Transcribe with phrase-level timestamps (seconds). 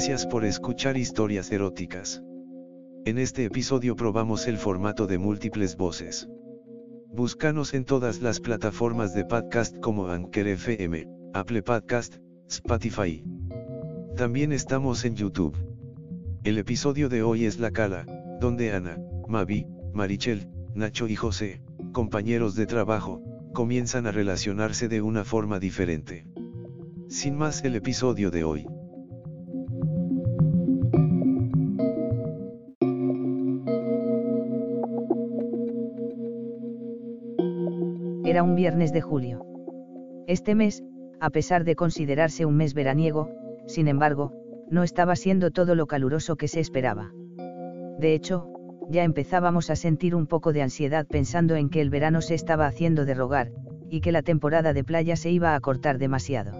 [0.00, 2.22] Gracias por escuchar historias eróticas.
[3.04, 6.26] En este episodio probamos el formato de múltiples voces.
[7.12, 12.16] Búscanos en todas las plataformas de podcast como Anchor FM, Apple Podcast,
[12.48, 13.22] Spotify.
[14.16, 15.54] También estamos en YouTube.
[16.44, 18.06] El episodio de hoy es La Cala,
[18.40, 18.98] donde Ana,
[19.28, 21.60] Mavi, Marichel, Nacho y José,
[21.92, 23.20] compañeros de trabajo,
[23.52, 26.26] comienzan a relacionarse de una forma diferente.
[27.08, 28.66] Sin más el episodio de hoy.
[38.42, 39.44] Un viernes de julio.
[40.26, 40.82] Este mes,
[41.20, 43.28] a pesar de considerarse un mes veraniego,
[43.66, 44.32] sin embargo,
[44.70, 47.12] no estaba siendo todo lo caluroso que se esperaba.
[47.98, 48.48] De hecho,
[48.88, 52.66] ya empezábamos a sentir un poco de ansiedad pensando en que el verano se estaba
[52.66, 53.50] haciendo de rogar,
[53.90, 56.52] y que la temporada de playa se iba a cortar demasiado.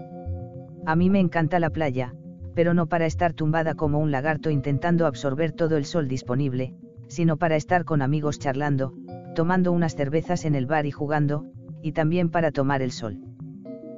[0.85, 2.13] A mí me encanta la playa,
[2.53, 6.75] pero no para estar tumbada como un lagarto intentando absorber todo el sol disponible,
[7.07, 8.93] sino para estar con amigos charlando,
[9.33, 11.45] tomando unas cervezas en el bar y jugando,
[11.81, 13.19] y también para tomar el sol.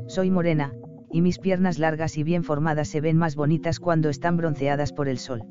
[0.07, 0.73] Soy morena,
[1.11, 5.07] y mis piernas largas y bien formadas se ven más bonitas cuando están bronceadas por
[5.07, 5.43] el sol.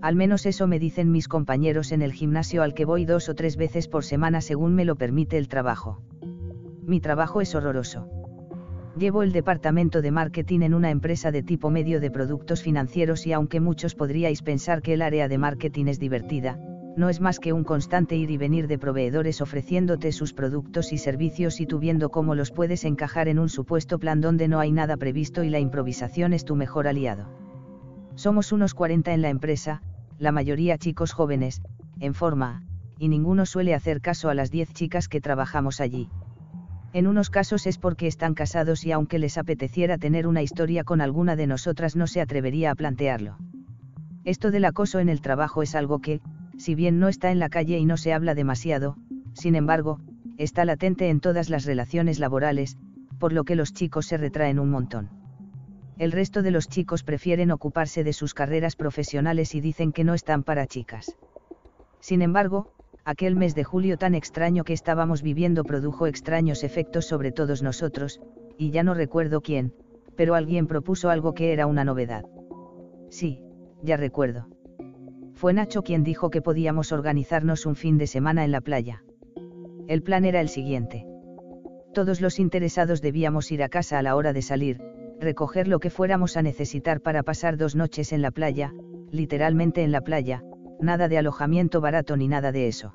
[0.00, 3.34] Al menos eso me dicen mis compañeros en el gimnasio al que voy dos o
[3.36, 6.02] tres veces por semana según me lo permite el trabajo.
[6.84, 8.08] Mi trabajo es horroroso.
[8.98, 13.32] Llevo el departamento de marketing en una empresa de tipo medio de productos financieros y
[13.32, 16.58] aunque muchos podríais pensar que el área de marketing es divertida,
[16.96, 20.98] no es más que un constante ir y venir de proveedores ofreciéndote sus productos y
[20.98, 24.72] servicios y tú viendo cómo los puedes encajar en un supuesto plan donde no hay
[24.72, 27.28] nada previsto y la improvisación es tu mejor aliado.
[28.14, 29.82] Somos unos 40 en la empresa,
[30.18, 31.62] la mayoría chicos jóvenes,
[31.98, 32.62] en forma,
[32.98, 36.10] y ninguno suele hacer caso a las 10 chicas que trabajamos allí.
[36.92, 41.00] En unos casos es porque están casados y aunque les apeteciera tener una historia con
[41.00, 43.38] alguna de nosotras no se atrevería a plantearlo.
[44.24, 46.20] Esto del acoso en el trabajo es algo que,
[46.62, 48.96] si bien no está en la calle y no se habla demasiado,
[49.34, 49.98] sin embargo,
[50.38, 52.78] está latente en todas las relaciones laborales,
[53.18, 55.10] por lo que los chicos se retraen un montón.
[55.98, 60.14] El resto de los chicos prefieren ocuparse de sus carreras profesionales y dicen que no
[60.14, 61.16] están para chicas.
[61.98, 62.72] Sin embargo,
[63.04, 68.20] aquel mes de julio tan extraño que estábamos viviendo produjo extraños efectos sobre todos nosotros,
[68.56, 69.74] y ya no recuerdo quién,
[70.16, 72.22] pero alguien propuso algo que era una novedad.
[73.10, 73.40] Sí,
[73.82, 74.46] ya recuerdo.
[75.42, 79.02] Fue Nacho quien dijo que podíamos organizarnos un fin de semana en la playa.
[79.88, 81.04] El plan era el siguiente.
[81.92, 84.80] Todos los interesados debíamos ir a casa a la hora de salir,
[85.18, 88.72] recoger lo que fuéramos a necesitar para pasar dos noches en la playa,
[89.10, 90.44] literalmente en la playa,
[90.80, 92.92] nada de alojamiento barato ni nada de eso.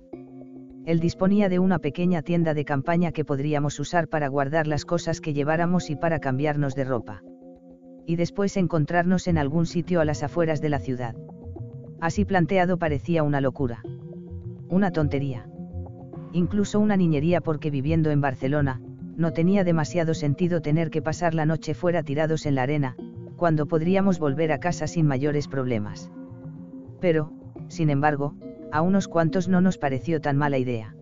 [0.85, 5.19] Él disponía de una pequeña tienda de campaña que podríamos usar para guardar las cosas
[5.19, 7.23] que lleváramos y para cambiarnos de ropa.
[8.05, 11.13] Y después encontrarnos en algún sitio a las afueras de la ciudad.
[11.99, 13.83] Así planteado parecía una locura.
[14.69, 15.47] Una tontería.
[16.31, 18.81] Incluso una niñería porque viviendo en Barcelona,
[19.15, 22.95] no tenía demasiado sentido tener que pasar la noche fuera tirados en la arena,
[23.35, 26.11] cuando podríamos volver a casa sin mayores problemas.
[26.99, 27.31] Pero,
[27.67, 28.35] sin embargo,
[28.71, 30.95] a unos cuantos no nos pareció tan mala idea.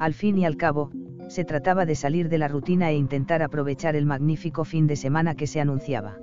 [0.00, 0.90] Al fin y al cabo,
[1.28, 5.34] se trataba de salir de la rutina e intentar aprovechar el magnífico fin de semana
[5.34, 6.18] que se anunciaba.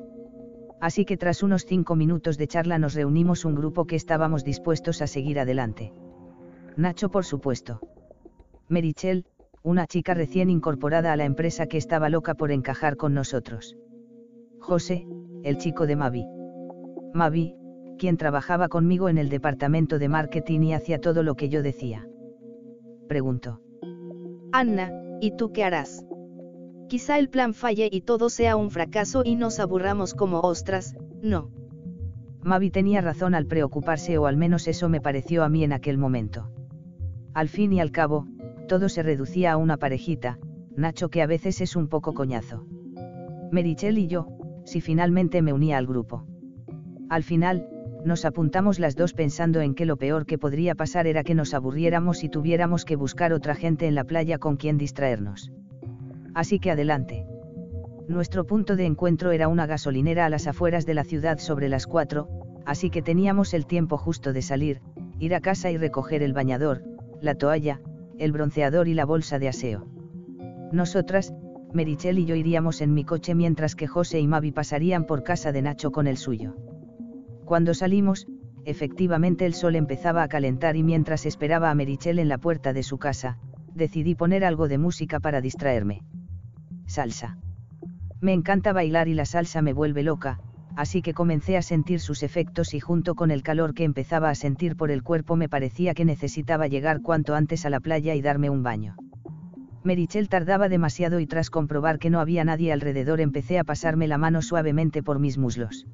[0.81, 5.01] Así que tras unos cinco minutos de charla nos reunimos un grupo que estábamos dispuestos
[5.01, 5.93] a seguir adelante.
[6.77, 7.79] Nacho por supuesto.
[8.67, 9.25] Merichel,
[9.63, 13.77] una chica recién incorporada a la empresa que estaba loca por encajar con nosotros.
[14.59, 15.07] José,
[15.43, 16.25] el chico de Mavi.
[17.13, 17.55] Mavi,
[17.97, 22.07] quien trabajaba conmigo en el departamento de marketing y hacía todo lo que yo decía.
[23.07, 23.61] Preguntó.
[24.51, 26.05] Anna, ¿y tú qué harás?
[26.87, 31.49] Quizá el plan falle y todo sea un fracaso y nos aburramos como ostras, no.
[32.43, 35.97] Mavi tenía razón al preocuparse o al menos eso me pareció a mí en aquel
[35.97, 36.51] momento.
[37.33, 38.27] Al fin y al cabo,
[38.67, 40.37] todo se reducía a una parejita,
[40.75, 42.65] Nacho que a veces es un poco coñazo.
[43.51, 44.27] Merichel y yo,
[44.65, 46.27] si finalmente me unía al grupo.
[47.09, 47.67] Al final,
[48.03, 51.53] nos apuntamos las dos pensando en que lo peor que podría pasar era que nos
[51.53, 55.51] aburriéramos y tuviéramos que buscar otra gente en la playa con quien distraernos.
[56.35, 57.25] Así que adelante.
[58.09, 61.87] Nuestro punto de encuentro era una gasolinera a las afueras de la ciudad sobre las
[61.87, 62.27] cuatro,
[62.65, 64.81] así que teníamos el tiempo justo de salir,
[65.17, 66.83] ir a casa y recoger el bañador,
[67.21, 67.81] la toalla,
[68.19, 69.87] el bronceador y la bolsa de aseo.
[70.73, 71.33] Nosotras,
[71.73, 75.53] Merichel y yo iríamos en mi coche mientras que José y Mavi pasarían por casa
[75.53, 76.55] de Nacho con el suyo.
[77.45, 78.27] Cuando salimos,
[78.65, 82.83] efectivamente el sol empezaba a calentar y mientras esperaba a Merichel en la puerta de
[82.83, 83.39] su casa,
[83.73, 86.01] decidí poner algo de música para distraerme.
[86.85, 87.37] Salsa.
[88.21, 90.39] Me encanta bailar y la salsa me vuelve loca,
[90.75, 94.35] así que comencé a sentir sus efectos y junto con el calor que empezaba a
[94.35, 98.21] sentir por el cuerpo me parecía que necesitaba llegar cuanto antes a la playa y
[98.21, 98.95] darme un baño.
[99.83, 104.17] Merichel tardaba demasiado y tras comprobar que no había nadie alrededor empecé a pasarme la
[104.17, 105.85] mano suavemente por mis muslos.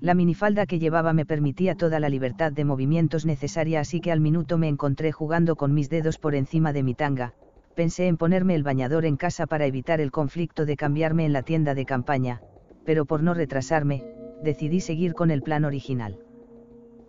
[0.00, 4.20] La minifalda que llevaba me permitía toda la libertad de movimientos necesaria así que al
[4.20, 7.32] minuto me encontré jugando con mis dedos por encima de mi tanga,
[7.76, 11.42] pensé en ponerme el bañador en casa para evitar el conflicto de cambiarme en la
[11.42, 12.40] tienda de campaña,
[12.84, 14.02] pero por no retrasarme,
[14.42, 16.18] decidí seguir con el plan original.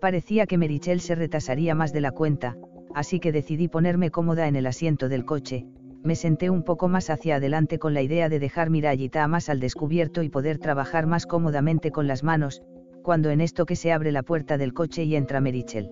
[0.02, 2.58] Parecía que Merichel se retrasaría más de la cuenta,
[2.94, 5.66] así que decidí ponerme cómoda en el asiento del coche,
[6.04, 9.50] me senté un poco más hacia adelante con la idea de dejar mi rayita más
[9.50, 12.62] al descubierto y poder trabajar más cómodamente con las manos,
[13.04, 15.92] cuando en esto que se abre la puerta del coche y entra Merichel.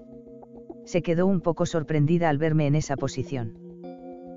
[0.83, 3.64] Se quedó un poco sorprendida al verme en esa posición.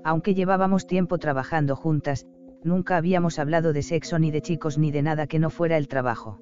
[0.03, 2.27] Aunque llevábamos tiempo trabajando juntas,
[2.63, 5.87] nunca habíamos hablado de sexo ni de chicos ni de nada que no fuera el
[5.87, 6.39] trabajo.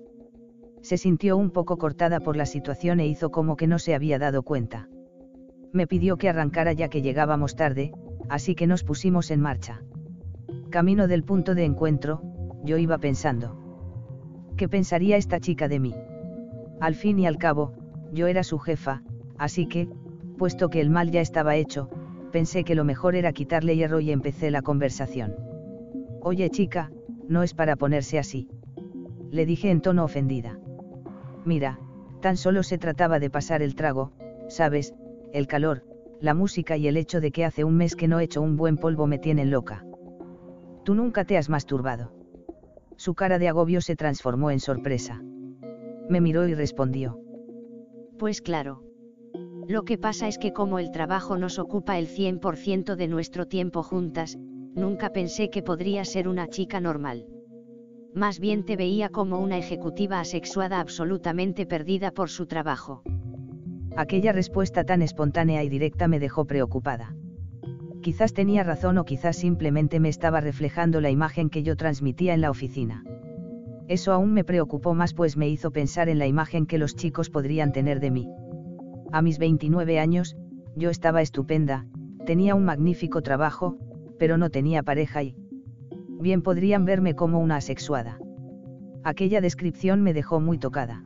[0.82, 4.20] Se sintió un poco cortada por la situación e hizo como que no se había
[4.20, 4.90] dado cuenta.
[5.74, 7.92] Me pidió que arrancara ya que llegábamos tarde,
[8.30, 9.82] así que nos pusimos en marcha.
[10.70, 12.22] Camino del punto de encuentro,
[12.64, 13.58] yo iba pensando.
[14.56, 15.96] ¿Qué pensaría esta chica de mí?
[16.80, 17.74] Al fin y al cabo,
[18.12, 19.04] yo era su jefa,
[19.38, 19.90] así que,
[20.38, 21.90] puesto que el mal ya estaba hecho,
[22.32, 25.36] pensé que lo mejor era quitarle hierro y empecé la conversación.
[26.22, 26.92] Oye chica,
[27.28, 28.48] no es para ponerse así.
[29.32, 30.60] Le dije en tono ofendida.
[31.46, 31.80] Mira,
[32.22, 34.12] tan solo se trataba de pasar el trago,
[34.48, 34.94] sabes,
[35.34, 35.84] el calor,
[36.20, 38.58] la música y el hecho de que hace un mes que no he hecho un
[38.58, 39.86] buen polvo me tienen loca.
[40.84, 42.14] Tú nunca te has masturbado.
[42.96, 45.22] Su cara de agobio se transformó en sorpresa.
[46.10, 47.20] Me miró y respondió.
[48.18, 48.87] Pues claro.
[49.68, 53.84] Lo que pasa es que como el trabajo nos ocupa el 100% de nuestro tiempo
[53.84, 57.26] juntas, nunca pensé que podría ser una chica normal.
[58.14, 63.04] Más bien te veía como una ejecutiva asexuada absolutamente perdida por su trabajo.
[63.98, 67.14] Aquella respuesta tan espontánea y directa me dejó preocupada.
[68.02, 72.40] Quizás tenía razón o quizás simplemente me estaba reflejando la imagen que yo transmitía en
[72.40, 73.04] la oficina.
[73.90, 77.30] Eso aún me preocupó más pues me hizo pensar en la imagen que los chicos
[77.30, 78.30] podrían tener de mí.
[79.12, 80.36] A mis 29 años,
[80.76, 81.86] yo estaba estupenda,
[82.26, 83.78] tenía un magnífico trabajo,
[84.20, 85.36] pero no tenía pareja y...
[86.20, 88.20] Bien podrían verme como una asexuada.
[89.04, 91.04] Aquella descripción me dejó muy tocada.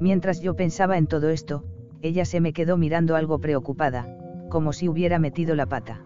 [0.00, 1.64] Mientras yo pensaba en todo esto,
[2.02, 4.06] ella se me quedó mirando algo preocupada,
[4.48, 6.02] como si hubiera metido la pata.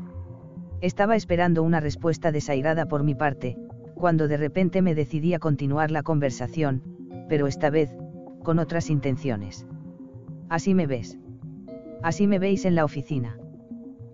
[0.81, 3.59] Estaba esperando una respuesta desairada por mi parte,
[3.95, 6.83] cuando de repente me decidí a continuar la conversación,
[7.29, 7.91] pero esta vez,
[8.43, 9.67] con otras intenciones.
[10.49, 11.19] Así me ves.
[12.03, 13.39] Así me veis en la oficina.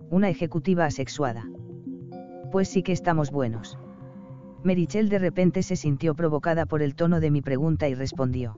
[0.09, 1.49] Una ejecutiva asexuada
[2.49, 3.77] pues sí que estamos buenos.
[4.63, 8.57] Merichel de repente se sintió provocada por el tono de mi pregunta y respondió.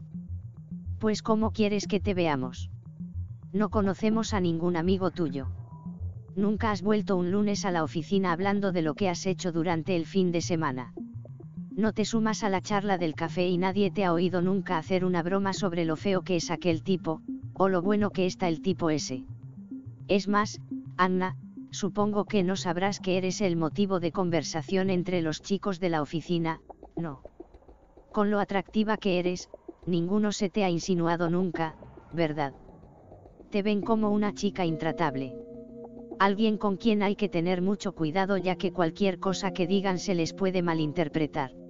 [1.00, 2.70] Pues ¿cómo quieres que te veamos?
[3.54, 5.48] No conocemos a ningún amigo tuyo.
[6.36, 9.96] Nunca has vuelto un lunes a la oficina hablando de lo que has hecho durante
[9.96, 10.94] el fin de semana.
[11.76, 15.06] No te sumas a la charla del café y nadie te ha oído nunca hacer
[15.06, 17.22] una broma sobre lo feo que es aquel tipo,
[17.54, 19.24] o lo bueno que está el tipo ese.
[20.10, 20.60] Es más,
[20.98, 21.38] Anna,
[21.72, 26.02] supongo que no sabrás que eres el motivo de conversación entre los chicos de la
[26.02, 26.60] oficina,
[26.98, 27.24] no.
[28.12, 29.50] Con lo atractiva que eres,
[29.86, 31.78] ninguno se te ha insinuado nunca,
[32.12, 32.54] ¿verdad?
[33.50, 35.34] Te ven como una chica intratable.
[36.20, 40.16] Alguien con quien hay que tener mucho cuidado ya que cualquier cosa que digan se
[40.16, 41.61] les puede malinterpretar.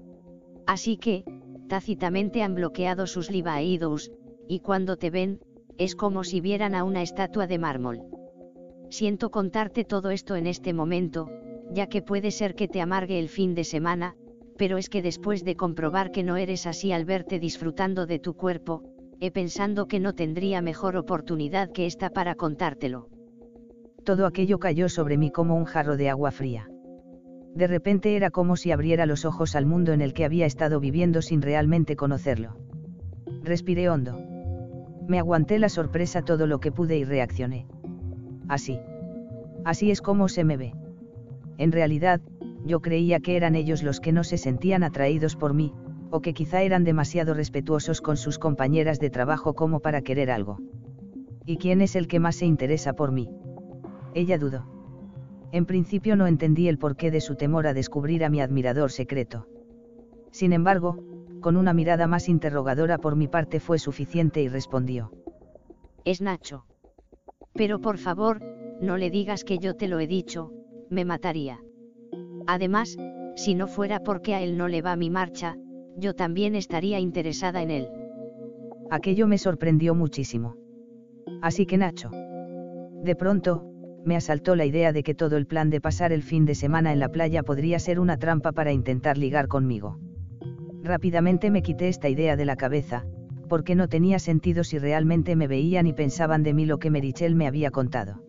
[0.65, 1.23] Así que,
[1.67, 4.11] tácitamente han bloqueado sus libaeidos,
[4.47, 5.39] y cuando te ven,
[5.77, 8.01] es como si vieran a una estatua de mármol.
[8.89, 11.29] Siento contarte todo esto en este momento,
[11.71, 14.15] ya que puede ser que te amargue el fin de semana,
[14.57, 18.35] pero es que después de comprobar que no eres así al verte disfrutando de tu
[18.35, 18.83] cuerpo,
[19.19, 23.07] he pensando que no tendría mejor oportunidad que esta para contártelo.
[24.03, 26.70] Todo aquello cayó sobre mí como un jarro de agua fría.
[27.55, 30.79] De repente era como si abriera los ojos al mundo en el que había estado
[30.79, 32.57] viviendo sin realmente conocerlo.
[33.43, 34.19] Respiré hondo.
[35.07, 37.67] Me aguanté la sorpresa todo lo que pude y reaccioné
[38.51, 38.79] así.
[39.63, 40.73] Así es como se me ve.
[41.57, 42.21] En realidad,
[42.65, 45.73] yo creía que eran ellos los que no se sentían atraídos por mí,
[46.11, 50.57] o que quizá eran demasiado respetuosos con sus compañeras de trabajo como para querer algo.
[51.45, 53.29] ¿Y quién es el que más se interesa por mí?
[54.13, 54.65] Ella dudó.
[55.51, 59.47] En principio no entendí el porqué de su temor a descubrir a mi admirador secreto.
[60.31, 60.97] Sin embargo,
[61.41, 65.11] con una mirada más interrogadora por mi parte fue suficiente y respondió.
[66.05, 66.65] Es Nacho.
[67.53, 68.41] Pero por favor,
[68.79, 70.51] no le digas que yo te lo he dicho,
[70.89, 71.59] me mataría.
[72.47, 72.97] Además,
[73.35, 75.57] si no fuera porque a él no le va mi marcha,
[75.97, 77.87] yo también estaría interesada en él.
[78.89, 80.55] Aquello me sorprendió muchísimo.
[81.41, 82.09] Así que Nacho.
[83.03, 83.70] De pronto,
[84.05, 86.91] me asaltó la idea de que todo el plan de pasar el fin de semana
[86.91, 89.99] en la playa podría ser una trampa para intentar ligar conmigo.
[90.83, 93.05] Rápidamente me quité esta idea de la cabeza,
[93.47, 97.35] porque no tenía sentido si realmente me veían y pensaban de mí lo que Merichel
[97.35, 98.23] me había contado.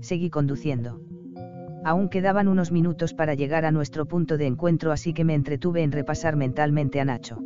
[0.00, 1.00] Seguí conduciendo.
[1.84, 5.82] Aún quedaban unos minutos para llegar a nuestro punto de encuentro así que me entretuve
[5.82, 7.38] en repasar mentalmente a Nacho.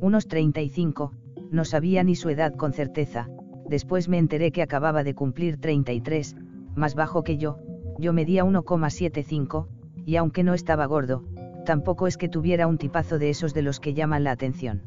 [0.00, 1.12] Unos 35,
[1.50, 3.28] no sabía ni su edad con certeza,
[3.68, 6.36] después me enteré que acababa de cumplir 33,
[6.78, 7.58] más bajo que yo,
[7.98, 9.66] yo medía 1,75,
[10.06, 11.24] y aunque no estaba gordo,
[11.66, 14.82] tampoco es que tuviera un tipazo de esos de los que llaman la atención.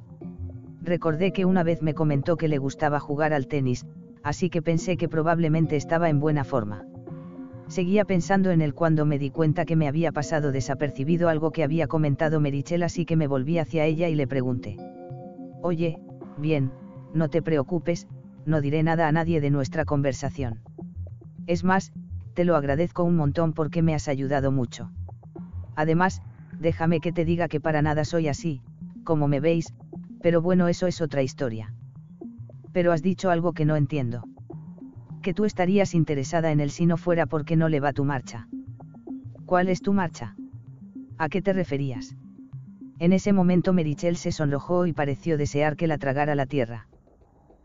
[0.81, 3.86] Recordé que una vez me comentó que le gustaba jugar al tenis,
[4.24, 6.86] así que pensé que probablemente estaba en buena forma.
[7.67, 11.63] Seguía pensando en él cuando me di cuenta que me había pasado desapercibido algo que
[11.63, 14.75] había comentado Merichel así que me volví hacia ella y le pregunté.
[15.62, 16.00] Oye,
[16.38, 16.71] bien,
[17.13, 18.07] no te preocupes,
[18.45, 20.60] no diré nada a nadie de nuestra conversación.
[21.48, 21.91] Es más,
[22.33, 24.91] te lo agradezco un montón porque me has ayudado mucho.
[25.75, 26.21] Además,
[26.60, 28.62] déjame que te diga que para nada soy así,
[29.03, 29.74] como me veis,
[30.21, 31.74] pero bueno, eso es otra historia.
[32.71, 34.24] Pero has dicho algo que no entiendo.
[35.21, 38.48] Que tú estarías interesada en él si no fuera porque no le va tu marcha.
[39.45, 40.36] ¿Cuál es tu marcha?
[41.17, 42.15] ¿A qué te referías?
[43.00, 46.88] En ese momento Merichel se sonrojó y pareció desear que la tragara la tierra.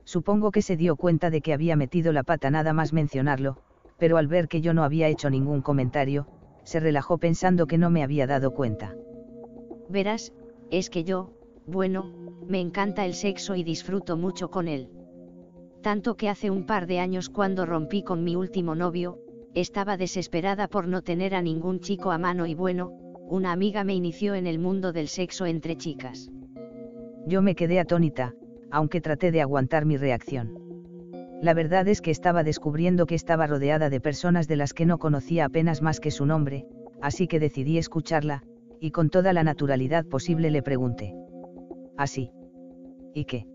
[0.06, 3.56] Supongo que se dio cuenta de que había metido la pata nada más mencionarlo,
[3.98, 6.28] pero al ver que yo no había hecho ningún comentario,
[6.62, 8.94] se relajó pensando que no me había dado cuenta.
[9.88, 10.32] Verás,
[10.70, 11.32] es que yo,
[11.66, 12.04] bueno,
[12.46, 14.90] me encanta el sexo y disfruto mucho con él.
[15.82, 19.18] Tanto que hace un par de años cuando rompí con mi último novio,
[19.54, 22.92] estaba desesperada por no tener a ningún chico a mano y bueno,
[23.28, 26.30] una amiga me inició en el mundo del sexo entre chicas.
[27.26, 28.34] Yo me quedé atónita,
[28.70, 30.66] aunque traté de aguantar mi reacción.
[31.42, 34.98] La verdad es que estaba descubriendo que estaba rodeada de personas de las que no
[34.98, 36.66] conocía apenas más que su nombre,
[37.02, 38.42] así que decidí escucharla,
[38.80, 41.14] y con toda la naturalidad posible le pregunté.
[41.96, 42.30] Así.
[43.14, 43.46] ¿Y qué?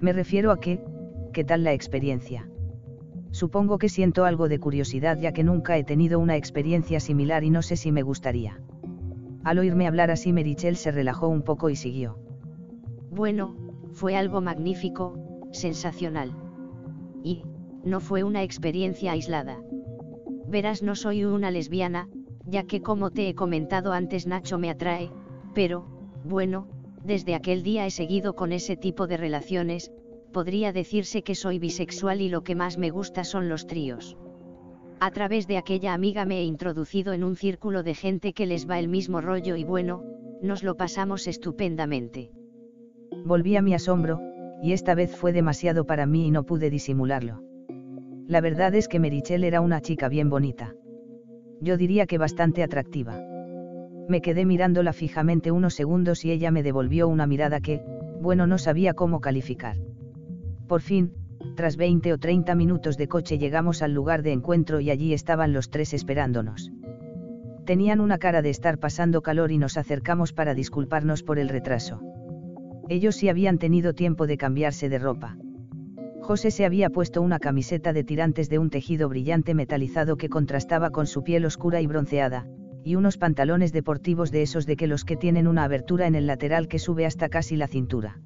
[0.00, 0.84] Me refiero a qué,
[1.32, 2.48] ¿qué tal la experiencia?
[3.30, 7.50] Supongo que siento algo de curiosidad ya que nunca he tenido una experiencia similar y
[7.50, 8.60] no sé si me gustaría.
[9.44, 12.18] Al oírme hablar así Merichel se relajó un poco y siguió.
[13.10, 13.56] Bueno,
[13.96, 15.14] fue algo magnífico,
[15.52, 16.30] sensacional
[17.24, 17.44] y,
[17.82, 19.58] no fue una experiencia aislada.
[20.46, 22.08] Verás, no soy una lesbiana,
[22.44, 25.10] ya que como te he comentado antes Nacho me atrae,
[25.54, 25.86] pero,
[26.24, 26.68] bueno,
[27.04, 29.90] desde aquel día he seguido con ese tipo de relaciones,
[30.30, 34.18] podría decirse que soy bisexual y lo que más me gusta son los tríos.
[35.00, 38.68] A través de aquella amiga me he introducido en un círculo de gente que les
[38.68, 40.04] va el mismo rollo y bueno,
[40.42, 42.30] nos lo pasamos estupendamente.
[43.24, 44.20] Volví a mi asombro,
[44.62, 47.42] y esta vez fue demasiado para mí y no pude disimularlo.
[48.26, 50.74] La verdad es que Merichel era una chica bien bonita.
[51.60, 53.18] Yo diría que bastante atractiva.
[54.08, 57.82] Me quedé mirándola fijamente unos segundos y ella me devolvió una mirada que,
[58.20, 59.76] bueno, no sabía cómo calificar.
[60.68, 61.12] Por fin,
[61.54, 65.52] tras 20 o 30 minutos de coche llegamos al lugar de encuentro y allí estaban
[65.52, 66.72] los tres esperándonos.
[67.64, 72.00] Tenían una cara de estar pasando calor y nos acercamos para disculparnos por el retraso.
[72.88, 75.36] Ellos sí habían tenido tiempo de cambiarse de ropa.
[76.20, 80.90] José se había puesto una camiseta de tirantes de un tejido brillante metalizado que contrastaba
[80.90, 82.46] con su piel oscura y bronceada,
[82.84, 86.26] y unos pantalones deportivos de esos de que los que tienen una abertura en el
[86.26, 88.20] lateral que sube hasta casi la cintura.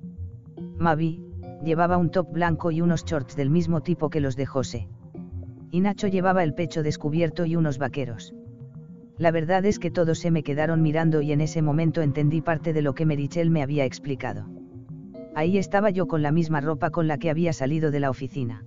[0.78, 1.22] Mavi,
[1.62, 4.88] llevaba un top blanco y unos shorts del mismo tipo que los de José.
[5.70, 8.34] Y Nacho llevaba el pecho descubierto y unos vaqueros.
[9.20, 12.72] La verdad es que todos se me quedaron mirando y en ese momento entendí parte
[12.72, 14.46] de lo que Merichel me había explicado.
[15.34, 18.64] Ahí estaba yo con la misma ropa con la que había salido de la oficina.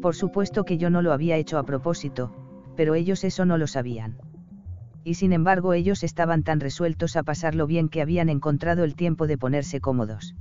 [0.00, 2.32] Por supuesto que yo no lo había hecho a propósito,
[2.76, 4.16] pero ellos eso no lo sabían.
[5.04, 9.26] Y sin embargo ellos estaban tan resueltos a pasarlo bien que habían encontrado el tiempo
[9.26, 10.34] de ponerse cómodos.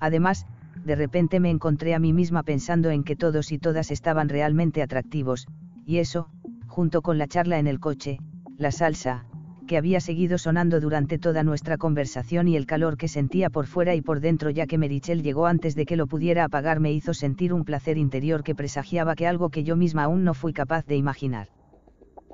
[0.00, 0.44] Además,
[0.84, 4.82] de repente me encontré a mí misma pensando en que todos y todas estaban realmente
[4.82, 5.46] atractivos,
[5.86, 6.30] y eso,
[6.66, 8.18] junto con la charla en el coche,
[8.60, 9.24] la salsa,
[9.66, 13.94] que había seguido sonando durante toda nuestra conversación y el calor que sentía por fuera
[13.94, 17.14] y por dentro ya que Merichel llegó antes de que lo pudiera apagar me hizo
[17.14, 20.84] sentir un placer interior que presagiaba que algo que yo misma aún no fui capaz
[20.84, 21.48] de imaginar.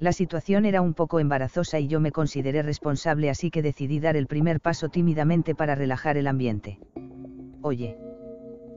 [0.00, 4.16] La situación era un poco embarazosa y yo me consideré responsable así que decidí dar
[4.16, 6.80] el primer paso tímidamente para relajar el ambiente.
[7.62, 7.96] Oye.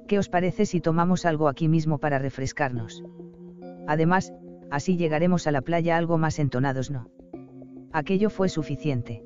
[0.07, 3.03] ¿Qué os parece si tomamos algo aquí mismo para refrescarnos?
[3.87, 4.33] Además,
[4.69, 7.09] así llegaremos a la playa algo más entonados, ¿no?
[7.91, 9.23] Aquello fue suficiente.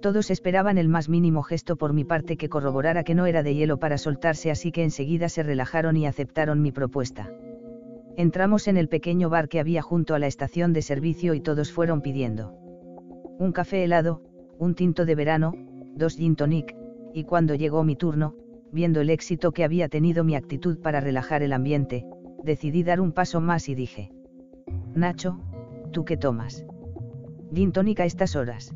[0.00, 3.54] Todos esperaban el más mínimo gesto por mi parte que corroborara que no era de
[3.54, 7.30] hielo para soltarse, así que enseguida se relajaron y aceptaron mi propuesta.
[8.16, 11.72] Entramos en el pequeño bar que había junto a la estación de servicio y todos
[11.72, 12.52] fueron pidiendo.
[13.38, 14.22] Un café helado,
[14.58, 15.52] un tinto de verano,
[15.94, 16.76] dos gin tonic,
[17.14, 18.36] y cuando llegó mi turno,
[18.72, 22.04] viendo el éxito que había tenido mi actitud para relajar el ambiente,
[22.42, 24.10] decidí dar un paso más y dije.
[24.94, 25.40] Nacho,
[25.92, 26.66] ¿tú qué tomas?
[27.52, 28.72] Gin tonic a estas horas.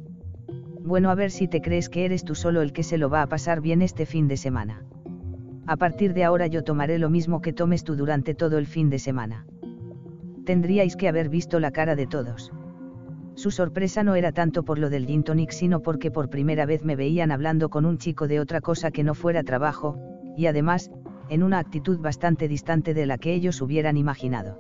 [0.81, 3.23] Bueno, a ver si te crees que eres tú solo el que se lo va
[3.23, 4.85] a pasar bien este fin de semana.
[5.67, 8.91] A partir de ahora yo tomaré lo mismo que tomes tú durante todo el fin
[8.91, 9.47] de semana.
[10.45, 12.53] Tendríais que haber visto la cara de todos.
[13.35, 16.85] Su sorpresa no era tanto por lo del gin tonic sino porque por primera vez
[16.85, 19.99] me veían hablando con un chico de otra cosa que no fuera trabajo,
[20.37, 20.91] y además,
[21.29, 24.59] en una actitud bastante distante de la que ellos hubieran imaginado.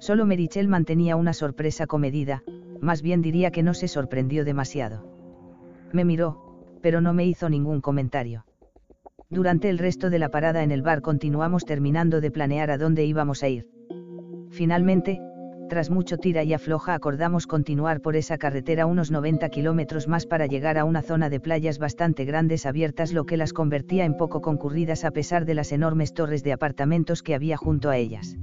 [0.00, 2.42] Solo Merichel mantenía una sorpresa comedida,
[2.80, 5.06] más bien diría que no se sorprendió demasiado.
[5.92, 8.44] Me miró, pero no me hizo ningún comentario.
[9.28, 13.04] Durante el resto de la parada en el bar continuamos terminando de planear a dónde
[13.04, 13.68] íbamos a ir.
[14.50, 15.20] Finalmente,
[15.68, 20.46] tras mucho tira y afloja acordamos continuar por esa carretera unos 90 kilómetros más para
[20.46, 24.40] llegar a una zona de playas bastante grandes abiertas lo que las convertía en poco
[24.40, 28.36] concurridas a pesar de las enormes torres de apartamentos que había junto a ellas.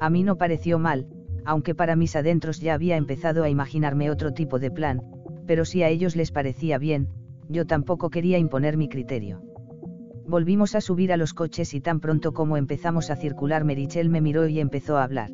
[0.00, 1.06] A mí no pareció mal,
[1.48, 5.00] aunque para mis adentros ya había empezado a imaginarme otro tipo de plan,
[5.46, 7.08] pero si a ellos les parecía bien,
[7.48, 9.40] yo tampoco quería imponer mi criterio.
[10.26, 14.20] Volvimos a subir a los coches y tan pronto como empezamos a circular Merichel me
[14.20, 15.30] miró y empezó a hablar.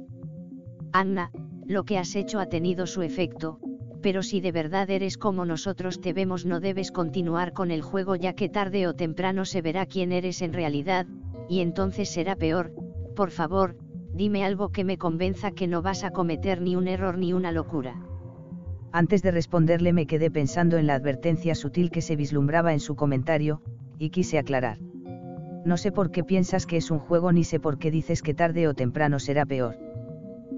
[0.92, 1.32] Anna,
[1.66, 3.58] lo que has hecho ha tenido su efecto,
[4.00, 8.14] pero si de verdad eres como nosotros te vemos no debes continuar con el juego
[8.14, 11.06] ya que tarde o temprano se verá quién eres en realidad,
[11.48, 12.72] y entonces será peor,
[13.16, 13.76] por favor,
[14.14, 17.52] dime algo que me convenza que no vas a cometer ni un error ni una
[17.52, 17.96] locura.
[18.92, 22.94] Antes de responderle me quedé pensando en la advertencia sutil que se vislumbraba en su
[22.94, 23.60] comentario,
[23.98, 24.78] y quise aclarar.
[25.64, 28.34] No sé por qué piensas que es un juego ni sé por qué dices que
[28.34, 29.76] tarde o temprano será peor.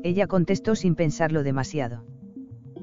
[0.03, 2.05] Ella contestó sin pensarlo demasiado.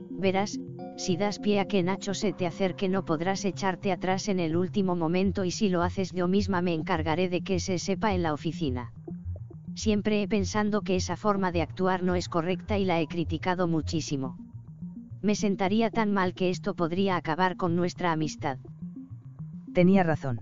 [0.09, 0.59] Verás,
[0.95, 4.55] si das pie a que Nacho se te acerque no podrás echarte atrás en el
[4.55, 8.23] último momento y si lo haces yo misma me encargaré de que se sepa en
[8.23, 8.93] la oficina.
[9.75, 13.67] Siempre he pensado que esa forma de actuar no es correcta y la he criticado
[13.67, 14.37] muchísimo.
[15.21, 18.59] Me sentaría tan mal que esto podría acabar con nuestra amistad
[19.73, 20.41] tenía razón.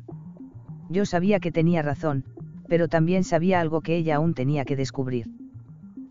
[0.90, 2.26] Yo sabía que tenía razón,
[2.68, 5.28] pero también sabía algo que ella aún tenía que descubrir.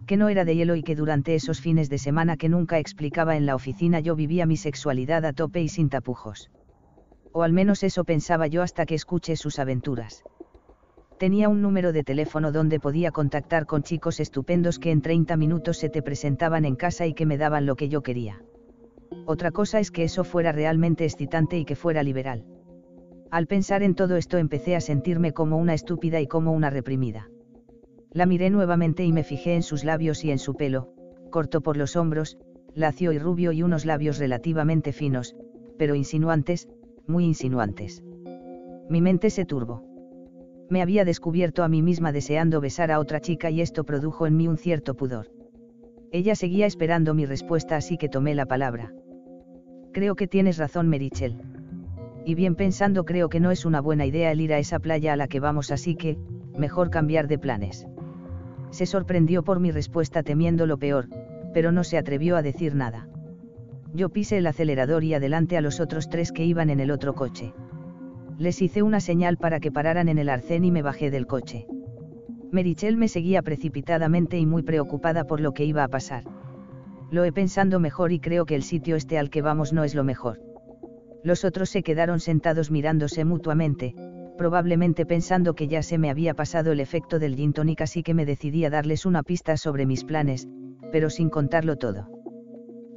[0.06, 3.37] Que no era de hielo y que durante esos fines de semana que nunca explicaba
[3.37, 6.50] en la oficina yo vivía mi sexualidad a tope y sin tapujos.
[7.33, 10.24] O al menos eso pensaba yo hasta que escuché sus aventuras.
[11.20, 15.76] Tenía un número de teléfono donde podía contactar con chicos estupendos que en 30 minutos
[15.76, 18.42] se te presentaban en casa y que me daban lo que yo quería.
[19.26, 22.46] Otra cosa es que eso fuera realmente excitante y que fuera liberal.
[23.30, 27.28] Al pensar en todo esto empecé a sentirme como una estúpida y como una reprimida.
[28.12, 30.94] La miré nuevamente y me fijé en sus labios y en su pelo,
[31.28, 32.38] corto por los hombros,
[32.74, 35.37] lacio y rubio y unos labios relativamente finos,
[35.76, 36.66] pero insinuantes,
[37.06, 38.02] muy insinuantes.
[38.88, 39.89] Mi mente se turbó.
[40.70, 44.37] Me había descubierto a mí misma deseando besar a otra chica y esto produjo en
[44.37, 45.26] mí un cierto pudor.
[46.11, 48.94] Ella seguía esperando mi respuesta así que tomé la palabra.
[49.92, 51.37] Creo que tienes razón, Merichel
[52.24, 55.12] y bien pensando creo que no es una buena idea el ir a esa playa
[55.12, 56.18] a la que vamos así que,
[56.56, 57.87] mejor cambiar de planes.
[58.70, 61.09] Se sorprendió por mi respuesta temiendo lo peor,
[61.52, 63.09] pero no se atrevió a decir nada.
[63.92, 67.14] Yo pisé el acelerador y adelante a los otros tres que iban en el otro
[67.14, 67.52] coche.
[68.40, 71.66] Les hice una señal para que pararan en el arcén y me bajé del coche.
[72.50, 76.24] Merichel me seguía precipitadamente y muy preocupada por lo que iba a pasar.
[77.11, 79.94] Lo he pensando mejor y creo que el sitio este al que vamos no es
[79.94, 80.40] lo mejor.
[81.22, 83.94] Los otros se quedaron sentados mirándose mutuamente,
[84.38, 88.14] probablemente pensando que ya se me había pasado el efecto del gin tonic así que
[88.14, 90.48] me decidí a darles una pista sobre mis planes,
[90.90, 92.19] pero sin contarlo todo.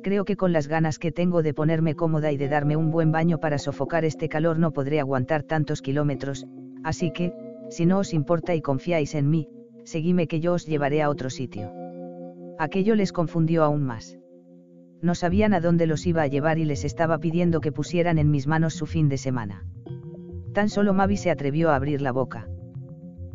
[0.03, 3.11] Creo que con las ganas que tengo de ponerme cómoda y de darme un buen
[3.11, 6.45] baño para sofocar este calor no podré aguantar tantos kilómetros,
[6.83, 7.33] así que,
[7.69, 9.47] si no os importa y confiáis en mí,
[9.83, 11.71] seguime que yo os llevaré a otro sitio.
[12.59, 14.17] Aquello les confundió aún más
[15.03, 18.31] no sabían a dónde los iba a llevar y les estaba pidiendo que pusieran en
[18.31, 19.65] mis manos su fin de semana.
[20.53, 22.47] Tan solo Mavi se atrevió a abrir la boca.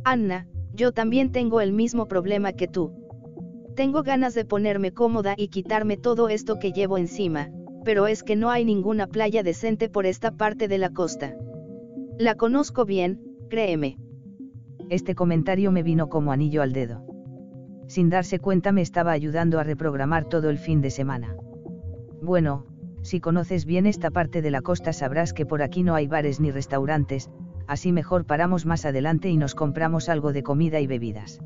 [0.03, 3.08] Anna, yo también tengo el mismo problema que tú.
[3.79, 7.49] Tengo ganas de ponerme cómoda y quitarme todo esto que llevo encima,
[7.85, 11.37] pero es que no hay ninguna playa decente por esta parte de la costa.
[12.19, 13.97] La conozco bien, créeme.
[14.91, 17.07] Este comentario me vino como anillo al dedo.
[17.87, 21.37] Sin darse cuenta me estaba ayudando a reprogramar todo el fin de semana.
[22.21, 22.67] Bueno,
[23.03, 26.41] Si conoces bien esta parte de la costa sabrás que por aquí no hay bares
[26.41, 27.31] ni restaurantes,
[27.69, 31.39] así mejor paramos más adelante y nos compramos algo de comida y bebidas.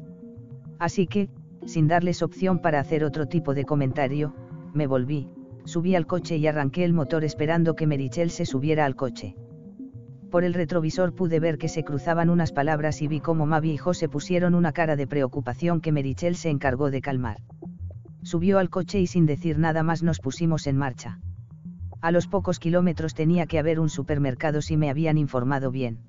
[0.79, 1.29] Así que,
[1.67, 4.35] sin darles opción para hacer otro tipo de comentario,
[4.75, 5.29] me volví,
[5.65, 9.37] subí al coche y arranqué el motor esperando que Merichel se subiera al coche.
[10.31, 13.77] Por el retrovisor pude ver que se cruzaban unas palabras y vi cómo Mavi y
[13.77, 17.39] José pusieron una cara de preocupación que Merichel se encargó de calmar.
[18.23, 21.19] Subió al coche y sin decir nada más nos pusimos en marcha.
[22.01, 26.01] A los pocos kilómetros tenía que haber un supermercado si me habían informado bien.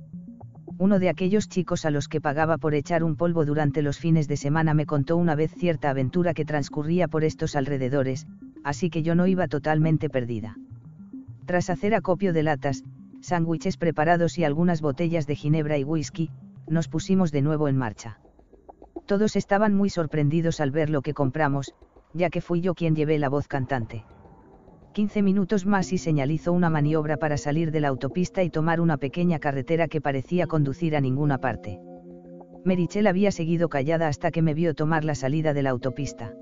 [0.80, 4.28] Uno de aquellos chicos a los que pagaba por echar un polvo durante los fines
[4.28, 8.28] de semana me contó una vez cierta aventura que transcurría por estos alrededores,
[8.64, 10.58] así que yo no iba totalmente perdida.
[11.46, 12.84] Tras hacer acopio de latas,
[13.22, 16.32] sándwiches preparados y algunas botellas de ginebra y whisky,
[16.68, 18.20] nos pusimos de nuevo en marcha.
[19.06, 21.74] Todos estaban muy sorprendidos al ver lo que compramos,
[22.14, 24.06] ya que fui yo quien llevé la voz cantante.
[24.94, 28.98] 15 minutos más y señalizó una maniobra para salir de la autopista y tomar una
[28.98, 31.80] pequeña carretera que parecía conducir a ninguna parte.
[32.64, 36.36] Merichel había seguido callada hasta que me vio tomar la salida de la autopista.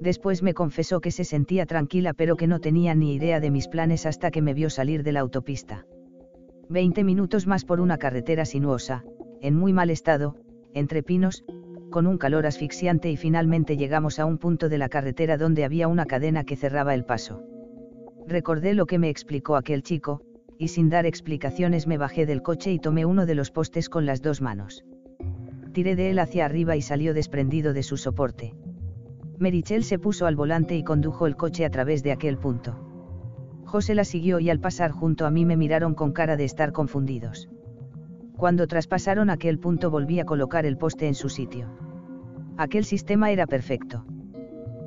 [0.00, 3.66] Después me confesó que se sentía tranquila pero que no tenía ni idea de mis
[3.66, 5.84] planes hasta que me vio salir de la autopista.
[6.68, 9.04] Veinte minutos más por una carretera sinuosa,
[9.40, 10.36] en muy mal estado,
[10.74, 11.44] entre pinos,
[11.90, 15.88] con un calor asfixiante y finalmente llegamos a un punto de la carretera donde había
[15.88, 17.42] una cadena que cerraba el paso.
[18.26, 20.22] Recordé lo que me explicó aquel chico,
[20.58, 24.06] y sin dar explicaciones me bajé del coche y tomé uno de los postes con
[24.06, 24.84] las dos manos.
[25.72, 28.54] Tiré de él hacia arriba y salió desprendido de su soporte.
[29.38, 32.78] Merichel se puso al volante y condujo el coche a través de aquel punto.
[33.66, 36.72] José la siguió y al pasar junto a mí me miraron con cara de estar
[36.72, 37.48] confundidos.
[38.36, 41.68] Cuando traspasaron aquel punto volví a colocar el poste en su sitio.
[42.56, 44.06] Aquel sistema era perfecto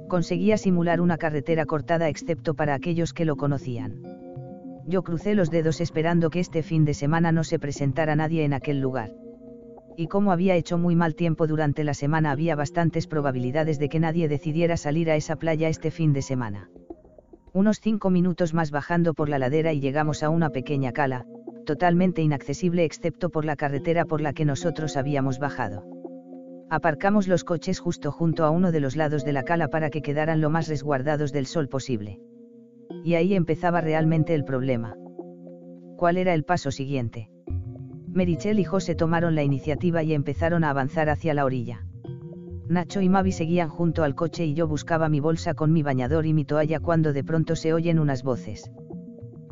[0.08, 4.02] conseguía simular una carretera cortada excepto para aquellos que lo conocían.
[4.86, 8.54] Yo crucé los dedos esperando que este fin de semana no se presentara nadie en
[8.54, 9.12] aquel lugar.
[9.98, 14.00] Y como había hecho muy mal tiempo durante la semana había bastantes probabilidades de que
[14.00, 16.70] nadie decidiera salir a esa playa este fin de semana.
[17.52, 21.26] Unos cinco minutos más bajando por la ladera y llegamos a una pequeña cala,
[21.66, 25.97] totalmente inaccesible excepto por la carretera por la que nosotros habíamos bajado.
[26.70, 30.02] Aparcamos los coches justo junto a uno de los lados de la cala para que
[30.02, 32.20] quedaran lo más resguardados del sol posible.
[33.06, 34.96] Y ahí empezaba realmente el problema.
[35.96, 37.30] ¿Cuál era el paso siguiente?
[38.10, 41.86] Merichel y José tomaron la iniciativa y empezaron a avanzar hacia la orilla.
[42.68, 46.26] Nacho y Mavi seguían junto al coche y yo buscaba mi bolsa con mi bañador
[46.26, 48.70] y mi toalla cuando de pronto se oyen unas voces.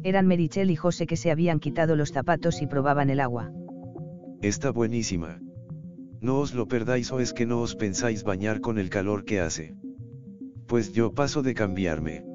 [0.04, 3.52] Eran Merichel y José que se habían quitado los zapatos y probaban el agua.
[4.42, 5.40] Está buenísima.
[6.22, 9.40] No os lo perdáis o es que no os pensáis bañar con el calor que
[9.40, 9.76] hace.
[10.68, 12.26] Pues yo paso de cambiarme.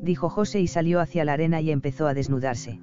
[0.00, 2.80] Dijo José y salió hacia la arena y empezó a desnudarse.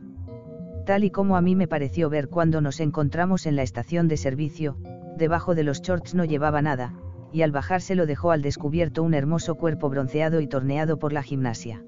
[0.85, 4.17] Tal y como a mí me pareció ver cuando nos encontramos en la estación de
[4.17, 4.77] servicio,
[5.17, 6.93] debajo de los shorts no llevaba nada,
[7.31, 11.21] y al bajarse lo dejó al descubierto un hermoso cuerpo bronceado y torneado por la
[11.21, 11.83] gimnasia.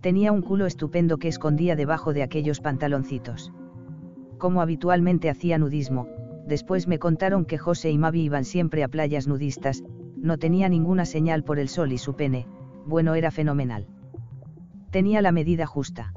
[0.00, 3.52] Tenía un culo estupendo que escondía debajo de aquellos pantaloncitos.
[4.38, 6.08] Como habitualmente hacía nudismo,
[6.48, 9.84] después me contaron que José y Mavi iban siempre a playas nudistas,
[10.16, 12.46] no tenía ninguna señal por el sol y su pene,
[12.86, 13.86] bueno era fenomenal.
[14.90, 16.14] Tenía la medida justa.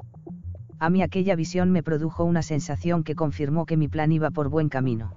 [0.78, 4.48] A mí aquella visión me produjo una sensación que confirmó que mi plan iba por
[4.48, 5.12] buen camino.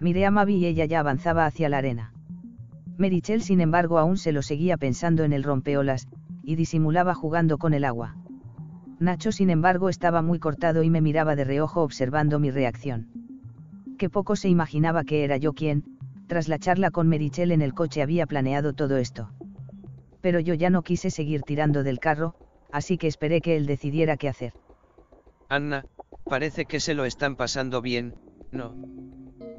[0.00, 2.14] Miré a Mavi y ella ya avanzaba hacia la arena.
[2.96, 6.08] Merichel sin embargo aún se lo seguía pensando en el rompeolas,
[6.42, 8.16] y disimulaba jugando con el agua.
[8.98, 13.08] Nacho sin embargo estaba muy cortado y me miraba de reojo observando mi reacción
[14.02, 15.84] que poco se imaginaba que era yo quien,
[16.26, 19.30] tras la charla con Merichel en el coche había planeado todo esto.
[20.20, 22.34] Pero yo ya no quise seguir tirando del carro,
[22.72, 24.54] así que esperé que él decidiera qué hacer.
[25.48, 25.84] Anna,
[26.24, 28.16] parece que se lo están pasando bien,
[28.50, 28.74] ¿no?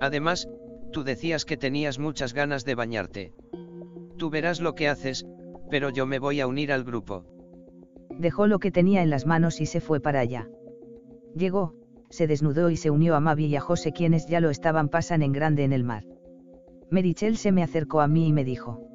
[0.02, 0.50] Además,
[0.92, 3.32] tú decías que tenías muchas ganas de bañarte.
[4.18, 5.26] Tú verás lo que haces,
[5.70, 7.24] pero yo me voy a unir al grupo.
[8.10, 10.50] Dejó lo que tenía en las manos y se fue para allá.
[11.34, 11.76] Llegó,
[12.14, 15.24] se desnudó y se unió a Mavi y a José quienes ya lo estaban pasan
[15.24, 16.04] en grande en el mar.
[16.92, 18.88] Merichel se me acercó a mí y me dijo.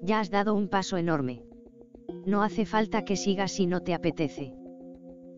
[0.00, 1.42] Ya has dado un paso enorme.
[2.24, 4.54] No hace falta que sigas si no te apetece.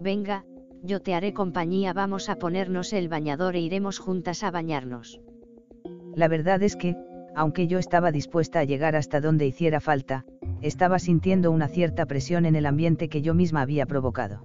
[0.01, 0.45] Venga,
[0.85, 5.21] yo te haré compañía, vamos a ponernos el bañador e iremos juntas a bañarnos.
[6.15, 6.95] La verdad es que,
[7.35, 10.25] aunque yo estaba dispuesta a llegar hasta donde hiciera falta,
[10.61, 14.45] estaba sintiendo una cierta presión en el ambiente que yo misma había provocado.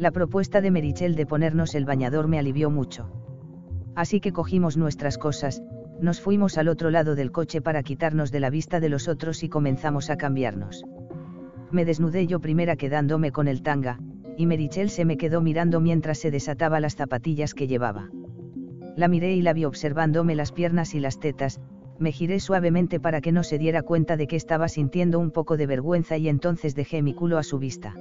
[0.00, 3.10] La propuesta de Merichel de ponernos el bañador me alivió mucho.
[3.94, 5.62] Así que cogimos nuestras cosas,
[6.00, 9.42] nos fuimos al otro lado del coche para quitarnos de la vista de los otros
[9.42, 10.86] y comenzamos a cambiarnos.
[11.70, 13.98] Me desnudé yo primera quedándome con el tanga,
[14.38, 18.08] y Merichel se me quedó mirando mientras se desataba las zapatillas que llevaba.
[18.96, 21.60] La miré y la vi observándome las piernas y las tetas,
[21.98, 25.58] me giré suavemente para que no se diera cuenta de que estaba sintiendo un poco
[25.58, 27.94] de vergüenza y entonces dejé mi culo a su vista.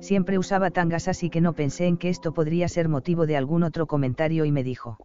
[0.00, 3.62] Siempre usaba tangas así que no pensé en que esto podría ser motivo de algún
[3.62, 4.96] otro comentario y me dijo.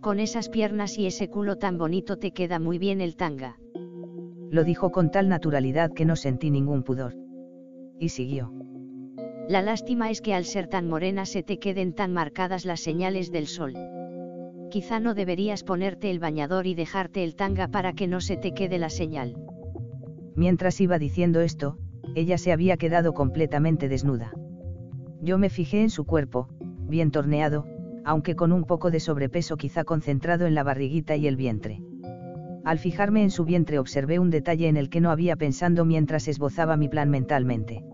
[0.00, 3.56] Con esas piernas y ese culo tan bonito te queda muy bien el tanga.
[4.50, 7.14] Lo dijo con tal naturalidad que no sentí ningún pudor.
[8.00, 8.52] Y siguió.
[9.48, 13.30] La lástima es que al ser tan morena se te queden tan marcadas las señales
[13.30, 13.74] del sol.
[14.70, 18.54] Quizá no deberías ponerte el bañador y dejarte el tanga para que no se te
[18.54, 19.36] quede la señal.
[20.34, 21.78] Mientras iba diciendo esto,
[22.14, 24.32] ella se había quedado completamente desnuda.
[25.20, 26.48] Yo me fijé en su cuerpo,
[26.88, 27.64] bien torneado,
[28.04, 31.80] aunque con un poco de sobrepeso quizá concentrado en la barriguita y el vientre.
[32.64, 36.28] Al fijarme en su vientre observé un detalle en el que no había pensado mientras
[36.28, 37.84] esbozaba mi plan mentalmente.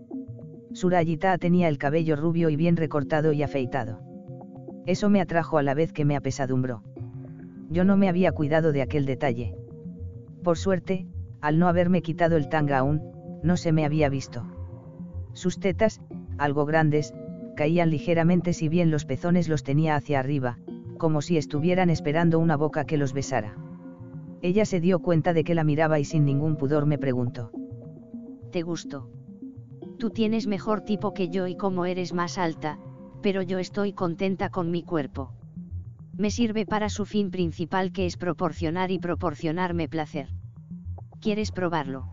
[0.73, 4.01] Surayita tenía el cabello rubio y bien recortado y afeitado.
[4.85, 6.83] Eso me atrajo a la vez que me apesadumbró.
[7.69, 9.55] Yo no me había cuidado de aquel detalle.
[10.43, 11.07] Por suerte,
[11.41, 13.01] al no haberme quitado el tanga aún,
[13.43, 14.43] no se me había visto.
[15.33, 16.01] Sus tetas,
[16.37, 17.13] algo grandes,
[17.55, 20.57] caían ligeramente si bien los pezones los tenía hacia arriba,
[20.97, 23.55] como si estuvieran esperando una boca que los besara.
[24.41, 27.51] Ella se dio cuenta de que la miraba y sin ningún pudor me preguntó.
[28.51, 29.09] ¿Te gustó?
[29.97, 32.79] Tú tienes mejor tipo que yo y como eres más alta,
[33.21, 35.33] pero yo estoy contenta con mi cuerpo.
[36.17, 40.29] Me sirve para su fin principal que es proporcionar y proporcionarme placer.
[41.19, 42.07] ¿Quieres probarlo?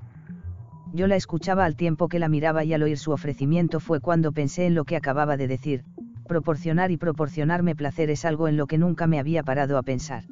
[0.93, 4.33] Yo la escuchaba al tiempo que la miraba y al oír su ofrecimiento fue cuando
[4.33, 5.85] pensé en lo que acababa de decir,
[6.27, 10.25] proporcionar y proporcionarme placer es algo en lo que nunca me había parado a pensar.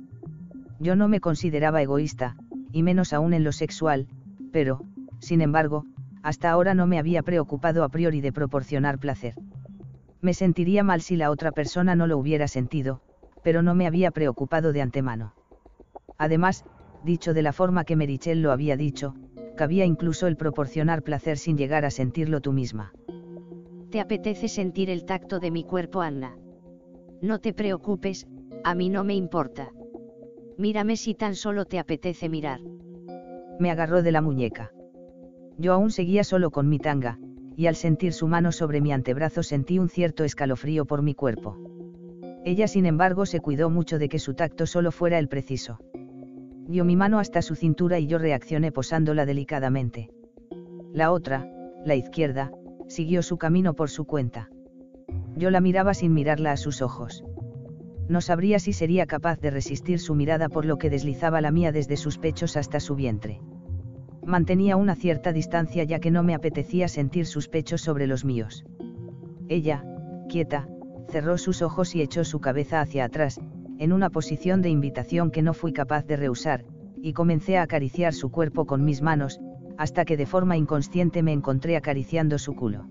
[0.80, 2.36] Yo no me consideraba egoísta,
[2.72, 4.08] y menos aún en lo sexual,
[4.52, 4.80] pero,
[5.18, 5.84] sin embargo,
[6.22, 9.34] hasta ahora no me había preocupado a priori de proporcionar placer.
[10.20, 13.00] Me sentiría mal si la otra persona no lo hubiera sentido,
[13.42, 15.34] pero no me había preocupado de antemano.
[16.16, 16.64] Además,
[17.04, 19.14] dicho de la forma que Merichel lo había dicho,
[19.54, 22.92] cabía incluso el proporcionar placer sin llegar a sentirlo tú misma.
[23.90, 26.36] ¿Te apetece sentir el tacto de mi cuerpo, Anna?
[27.20, 28.26] No te preocupes,
[28.64, 29.70] a mí no me importa.
[30.58, 32.60] Mírame si tan solo te apetece mirar.
[33.58, 34.72] Me agarró de la muñeca.
[35.56, 37.18] Yo aún seguía solo con mi tanga,
[37.56, 41.56] y al sentir su mano sobre mi antebrazo sentí un cierto escalofrío por mi cuerpo.
[42.44, 45.78] Ella sin embargo se cuidó mucho de que su tacto solo fuera el preciso.
[46.66, 50.10] Dio mi mano hasta su cintura y yo reaccioné posándola delicadamente.
[50.92, 51.46] La otra,
[51.84, 52.52] la izquierda,
[52.88, 54.48] siguió su camino por su cuenta.
[55.36, 57.22] Yo la miraba sin mirarla a sus ojos.
[58.08, 61.72] No sabría si sería capaz de resistir su mirada por lo que deslizaba la mía
[61.72, 63.40] desde sus pechos hasta su vientre.
[64.24, 68.64] Mantenía una cierta distancia ya que no me apetecía sentir sus pechos sobre los míos.
[69.48, 69.84] Ella,
[70.28, 70.66] quieta,
[71.08, 73.40] cerró sus ojos y echó su cabeza hacia atrás,
[73.78, 76.64] en una posición de invitación que no fui capaz de rehusar,
[77.02, 79.40] y comencé a acariciar su cuerpo con mis manos,
[79.76, 82.86] hasta que de forma inconsciente me encontré acariciando su culo.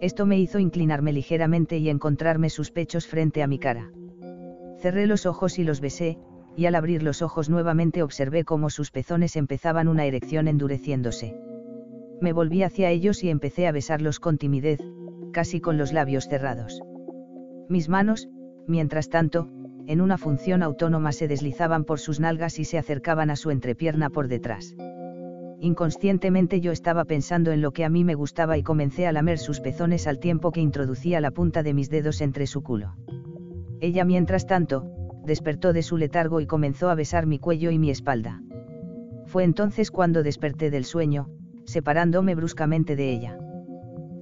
[0.00, 3.90] Esto me hizo inclinarme ligeramente y encontrarme sus pechos frente a mi cara.
[4.78, 6.18] Cerré los ojos y los besé,
[6.56, 11.36] y al abrir los ojos nuevamente observé cómo sus pezones empezaban una erección endureciéndose.
[12.20, 14.80] Me volví hacia ellos y empecé a besarlos con timidez,
[15.32, 16.82] casi con los labios cerrados.
[17.68, 18.28] Mis manos,
[18.66, 19.48] mientras tanto,
[19.86, 24.10] en una función autónoma se deslizaban por sus nalgas y se acercaban a su entrepierna
[24.10, 24.74] por detrás.
[25.60, 29.38] Inconscientemente yo estaba pensando en lo que a mí me gustaba y comencé a lamer
[29.38, 32.96] sus pezones al tiempo que introducía la punta de mis dedos entre su culo.
[33.80, 34.84] Ella mientras tanto,
[35.24, 38.42] despertó de su letargo y comenzó a besar mi cuello y mi espalda.
[39.26, 41.28] Fue entonces cuando desperté del sueño,
[41.64, 43.38] separándome bruscamente de ella.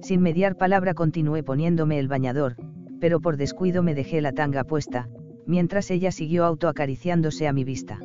[0.01, 2.55] Sin mediar palabra continué poniéndome el bañador,
[2.99, 5.09] pero por descuido me dejé la tanga puesta,
[5.45, 7.99] mientras ella siguió autoacariciándose a mi vista.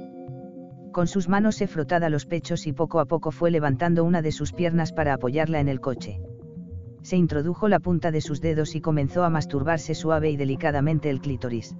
[0.92, 4.32] Con sus manos se frotada los pechos y poco a poco fue levantando una de
[4.32, 6.20] sus piernas para apoyarla en el coche.
[7.02, 11.20] Se introdujo la punta de sus dedos y comenzó a masturbarse suave y delicadamente el
[11.20, 11.76] clítoris.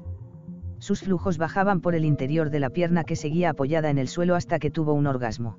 [0.79, 4.35] Sus flujos bajaban por el interior de la pierna que seguía apoyada en el suelo
[4.35, 5.57] hasta que tuvo un orgasmo.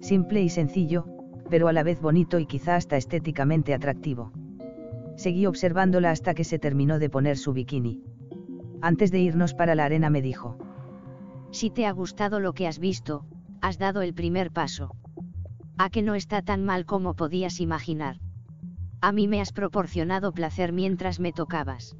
[0.00, 1.06] Simple y sencillo,
[1.48, 4.32] pero a la vez bonito y quizá hasta estéticamente atractivo.
[5.16, 8.02] Seguí observándola hasta que se terminó de poner su bikini.
[8.84, 10.58] Antes de irnos para la arena me dijo.
[11.52, 13.24] Si te ha gustado lo que has visto,
[13.62, 14.94] has dado el primer paso.
[15.78, 18.18] A que no está tan mal como podías imaginar.
[19.00, 21.96] A mí me has proporcionado placer mientras me tocabas.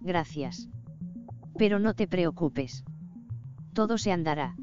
[0.00, 0.70] Gracias.
[1.58, 2.86] Pero no te preocupes.
[3.74, 4.56] Todo se andará.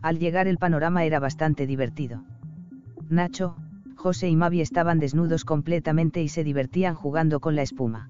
[0.00, 2.24] Al llegar el panorama era bastante divertido.
[3.10, 3.56] Nacho,
[3.96, 8.08] José y Mavi estaban desnudos completamente y se divertían jugando con la espuma.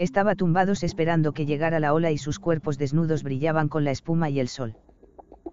[0.00, 4.30] Estaba tumbados esperando que llegara la ola y sus cuerpos desnudos brillaban con la espuma
[4.30, 4.76] y el sol.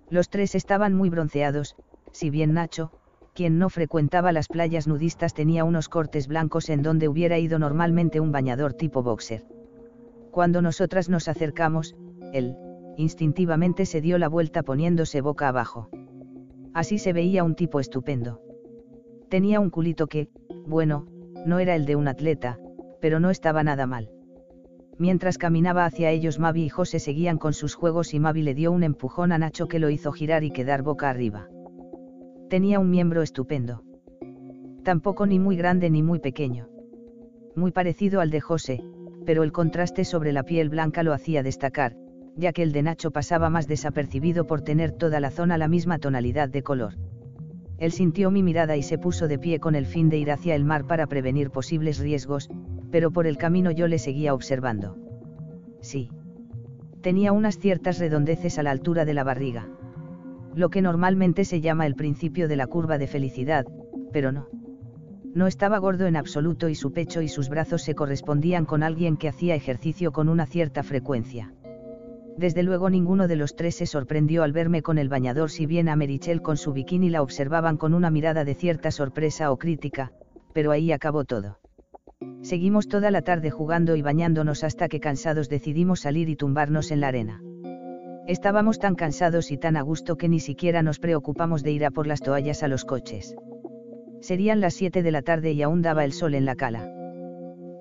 [0.09, 1.75] Los tres estaban muy bronceados,
[2.13, 2.93] si bien Nacho,
[3.35, 8.21] quien no frecuentaba las playas nudistas tenía unos cortes blancos en donde hubiera ido normalmente
[8.21, 9.43] un bañador tipo boxer.
[10.31, 11.97] Cuando nosotras nos acercamos,
[12.31, 12.55] él,
[12.95, 15.89] instintivamente se dio la vuelta poniéndose boca abajo.
[16.73, 18.41] Así se veía un tipo estupendo.
[19.27, 20.29] Tenía un culito que,
[20.65, 21.05] bueno,
[21.45, 22.59] no era el de un atleta,
[23.01, 24.09] pero no estaba nada mal.
[24.99, 28.71] Mientras caminaba hacia ellos Mavi y José seguían con sus juegos y Mavi le dio
[28.71, 31.47] un empujón a Nacho que lo hizo girar y quedar boca arriba.
[32.49, 33.83] Tenía un miembro estupendo.
[34.83, 36.69] Tampoco ni muy grande ni muy pequeño.
[37.55, 38.83] Muy parecido al de José,
[39.25, 41.95] pero el contraste sobre la piel blanca lo hacía destacar,
[42.35, 45.99] ya que el de Nacho pasaba más desapercibido por tener toda la zona la misma
[45.99, 46.93] tonalidad de color.
[47.77, 50.55] Él sintió mi mirada y se puso de pie con el fin de ir hacia
[50.55, 52.49] el mar para prevenir posibles riesgos,
[52.91, 54.97] pero por el camino yo le seguía observando.
[55.81, 56.09] Sí.
[57.01, 59.67] Tenía unas ciertas redondeces a la altura de la barriga
[60.57, 63.67] lo que normalmente se llama el principio de la curva de felicidad,
[64.11, 64.47] pero no.
[65.35, 69.17] No estaba gordo en absoluto y su pecho y sus brazos se correspondían con alguien
[69.17, 71.53] que hacía ejercicio con una cierta frecuencia.
[72.37, 75.89] Desde luego ninguno de los tres se sorprendió al verme con el bañador si bien
[75.89, 80.11] a Merichel con su bikini la observaban con una mirada de cierta sorpresa o crítica,
[80.53, 81.57] pero ahí acabó todo.
[82.43, 87.01] Seguimos toda la tarde jugando y bañándonos hasta que cansados decidimos salir y tumbarnos en
[87.01, 87.41] la arena.
[88.27, 91.91] Estábamos tan cansados y tan a gusto que ni siquiera nos preocupamos de ir a
[91.91, 93.35] por las toallas a los coches.
[94.21, 96.96] Serían las 7 de la tarde y aún daba el sol en la cala.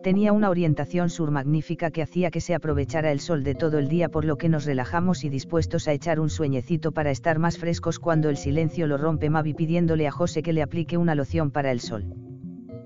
[0.06, 3.88] Tenía una orientación sur magnífica que hacía que se aprovechara el sol de todo el
[3.88, 7.58] día por lo que nos relajamos y dispuestos a echar un sueñecito para estar más
[7.58, 11.50] frescos cuando el silencio lo rompe Mavi pidiéndole a José que le aplique una loción
[11.50, 12.14] para el sol.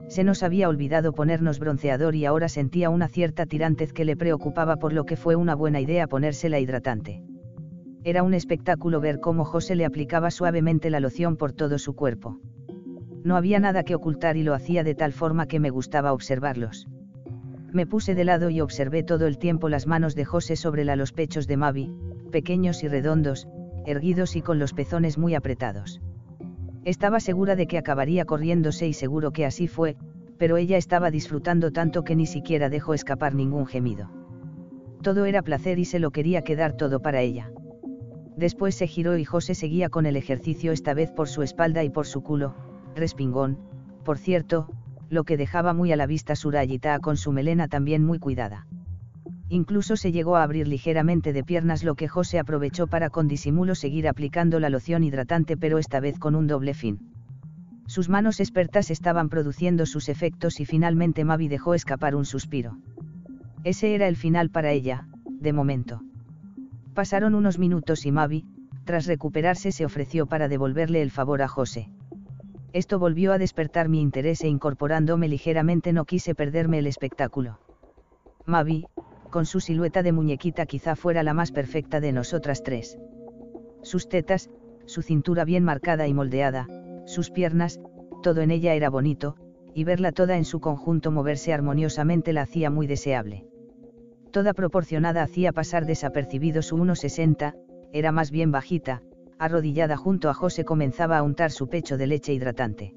[0.09, 4.77] Se nos había olvidado ponernos bronceador y ahora sentía una cierta tirantez que le preocupaba
[4.77, 7.23] por lo que fue una buena idea ponérsela hidratante.
[8.03, 12.41] Era un espectáculo ver cómo José le aplicaba suavemente la loción por todo su cuerpo.
[13.25, 16.87] No había nada que ocultar y lo hacía de tal forma que me gustaba observarlos.
[17.73, 20.97] Me puse de lado y observé todo el tiempo las manos de José sobre la,
[20.97, 21.93] los pechos de Mavi,
[22.33, 23.47] pequeños y redondos,
[23.87, 26.01] erguidos y con los pezones muy apretados.
[26.85, 29.97] Estaba segura de que acabaría corriéndose y seguro que así fue,
[30.37, 34.11] pero ella estaba disfrutando tanto que ni siquiera dejó escapar ningún gemido.
[35.03, 37.53] Todo era placer y se lo quería quedar todo para ella.
[38.37, 41.91] Después se giró y José seguía con el ejercicio esta vez por su espalda y
[41.91, 42.55] por su culo,
[42.97, 43.59] respingón,
[44.05, 44.69] por cierto,
[45.11, 48.67] lo que dejaba muy a la vista Surayita con su melena también muy cuidada.
[49.49, 53.75] Incluso se llegó a abrir ligeramente de piernas lo que José aprovechó para con disimulo
[53.75, 57.11] seguir aplicando la loción hidratante pero esta vez con un doble fin.
[57.87, 62.79] Sus manos expertas estaban produciendo sus efectos y finalmente Mavi dejó escapar un suspiro.
[63.65, 66.01] Ese era el final para ella, de momento.
[66.95, 68.45] Pasaron unos minutos y Mavi,
[68.85, 71.89] tras recuperarse, se ofreció para devolverle el favor a José.
[72.73, 77.59] Esto volvió a despertar mi interés e incorporándome ligeramente no quise perderme el espectáculo.
[78.47, 78.87] Mavi,
[79.31, 82.99] con su silueta de muñequita quizá fuera la más perfecta de nosotras tres.
[83.83, 84.51] Sus tetas,
[84.87, 86.69] su cintura bien marcada y moldeada,
[87.07, 87.81] sus piernas,
[88.23, 89.37] todo en ella era bonito,
[89.75, 93.47] y verla toda en su conjunto moverse armoniosamente la hacía muy deseable
[94.31, 97.55] toda proporcionada hacía pasar desapercibido su 1,60,
[97.93, 99.03] era más bien bajita,
[99.41, 102.95] arrodillada junto a José comenzaba a untar su pecho de leche hidratante.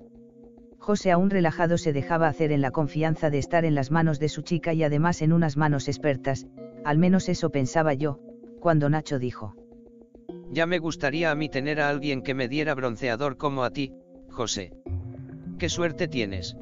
[0.77, 4.27] José aún relajado se dejaba hacer en la confianza de estar en las manos de
[4.27, 6.45] su chica y además en unas manos expertas,
[6.83, 8.19] al menos eso pensaba yo,
[8.59, 9.55] cuando Nacho dijo.
[10.51, 13.93] Ya me gustaría a mí tener a alguien que me diera bronceador como a ti,
[14.29, 14.73] José.
[15.57, 16.57] ¿Qué suerte tienes?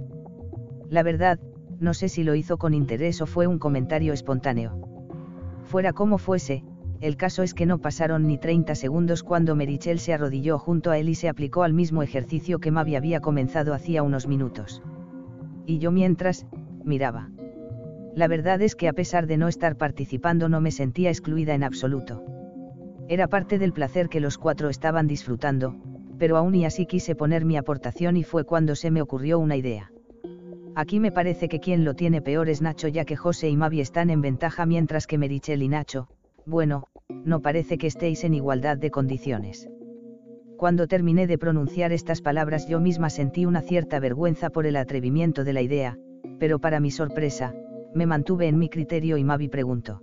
[0.89, 1.39] La verdad,
[1.79, 4.77] no sé si lo hizo con interés o fue un comentario espontáneo.
[5.63, 6.63] Fuera como fuese,
[7.01, 10.99] el caso es que no pasaron ni 30 segundos cuando Merichel se arrodilló junto a
[10.99, 14.83] él y se aplicó al mismo ejercicio que Mavi había comenzado hacía unos minutos.
[15.65, 16.45] Y yo mientras,
[16.83, 17.31] miraba.
[18.13, 21.63] La verdad es que a pesar de no estar participando no me sentía excluida en
[21.63, 22.23] absoluto.
[23.07, 25.75] Era parte del placer que los cuatro estaban disfrutando,
[26.19, 29.55] pero aún y así quise poner mi aportación y fue cuando se me ocurrió una
[29.55, 29.91] idea.
[30.75, 33.81] Aquí me parece que quien lo tiene peor es Nacho ya que José y Mavi
[33.81, 36.07] están en ventaja mientras que Merichel y Nacho,
[36.45, 36.87] bueno,
[37.25, 39.69] no parece que estéis en igualdad de condiciones.
[40.57, 45.43] Cuando terminé de pronunciar estas palabras yo misma sentí una cierta vergüenza por el atrevimiento
[45.43, 45.97] de la idea,
[46.39, 47.53] pero para mi sorpresa,
[47.93, 50.01] me mantuve en mi criterio y Mavi preguntó.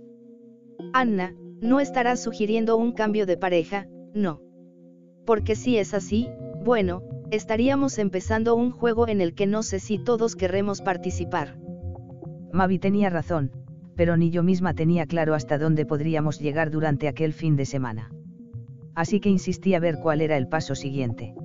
[0.93, 3.87] Anna, ¿no estarás sugiriendo un cambio de pareja?
[4.13, 4.41] No.
[5.25, 6.29] Porque si es así,
[6.63, 11.59] bueno, Estaríamos empezando un juego en el que no sé si todos querremos participar.
[12.51, 13.51] Mavi tenía razón,
[13.99, 18.09] pero ni yo misma tenía claro hasta dónde podríamos llegar durante aquel fin de semana.
[18.95, 21.35] Así que insistí a ver cuál era el paso siguiente.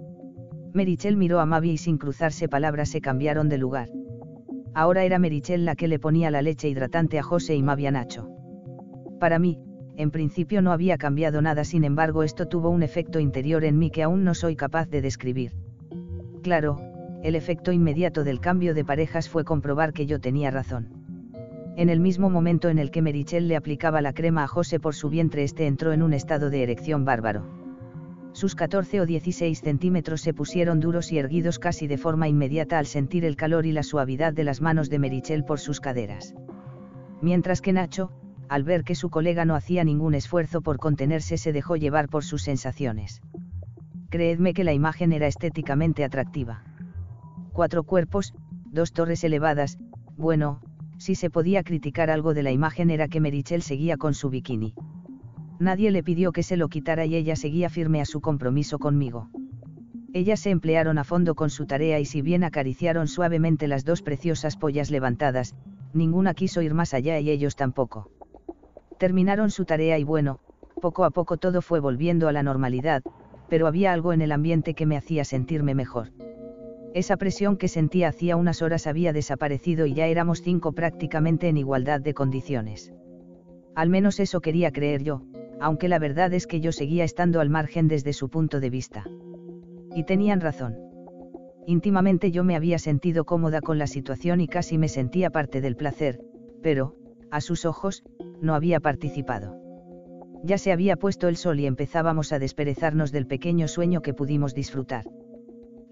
[0.73, 3.89] Merichel miró a Mavi y sin cruzarse palabras se cambiaron de lugar.
[4.73, 7.91] Ahora era Merichel la que le ponía la leche hidratante a José y Mavi a
[7.91, 8.29] Nacho.
[9.19, 9.59] Para mí,
[9.97, 13.91] en principio no había cambiado nada, sin embargo esto tuvo un efecto interior en mí
[13.91, 15.51] que aún no soy capaz de describir.
[16.45, 16.79] Claro,
[17.25, 21.04] el efecto inmediato del cambio de parejas fue comprobar que yo tenía razón.
[21.77, 24.95] En el mismo momento en el que Merichel le aplicaba la crema a José por
[24.95, 27.65] su vientre, este entró en un estado de erección bárbaro
[28.35, 32.87] sus 14 o 16 centímetros se pusieron duros y erguidos casi de forma inmediata al
[32.87, 36.35] sentir el calor y la suavidad de las manos de Merichel por sus caderas.
[37.23, 38.11] Mientras que Nacho,
[38.49, 42.25] al ver que su colega no hacía ningún esfuerzo por contenerse, se dejó llevar por
[42.25, 43.23] sus sensaciones.
[44.11, 46.65] Creedme que la imagen era estéticamente atractiva.
[47.53, 49.79] Cuatro cuerpos, dos torres elevadas,
[50.17, 50.61] bueno,
[50.99, 54.75] si se podía criticar algo de la imagen era que Merichel seguía con su bikini.
[55.59, 59.29] Nadie le pidió que se lo quitara y ella seguía firme a su compromiso conmigo.
[60.13, 64.03] Ellas se emplearon a fondo con su tarea y si bien acariciaron suavemente las dos
[64.03, 65.55] preciosas pollas levantadas,
[65.93, 68.11] ninguna quiso ir más allá y ellos tampoco.
[68.99, 70.39] Terminaron su tarea y bueno,
[70.81, 73.03] poco a poco todo fue volviendo a la normalidad,
[73.49, 76.11] pero había algo en el ambiente que me hacía sentirme mejor.
[76.95, 81.57] Esa presión que sentía hacía unas horas había desaparecido y ya éramos cinco prácticamente en
[81.57, 82.95] igualdad de condiciones.
[83.75, 85.23] Al menos eso quería creer yo,
[85.61, 89.05] aunque la verdad es que yo seguía estando al margen desde su punto de vista.
[89.93, 90.77] Y tenían razón.
[91.67, 95.75] Íntimamente yo me había sentido cómoda con la situación y casi me sentía parte del
[95.75, 96.21] placer,
[96.63, 96.95] pero,
[97.33, 98.05] a sus ojos,
[98.41, 99.57] no había participado.
[100.45, 104.55] Ya se había puesto el sol y empezábamos a desperezarnos del pequeño sueño que pudimos
[104.55, 105.07] disfrutar.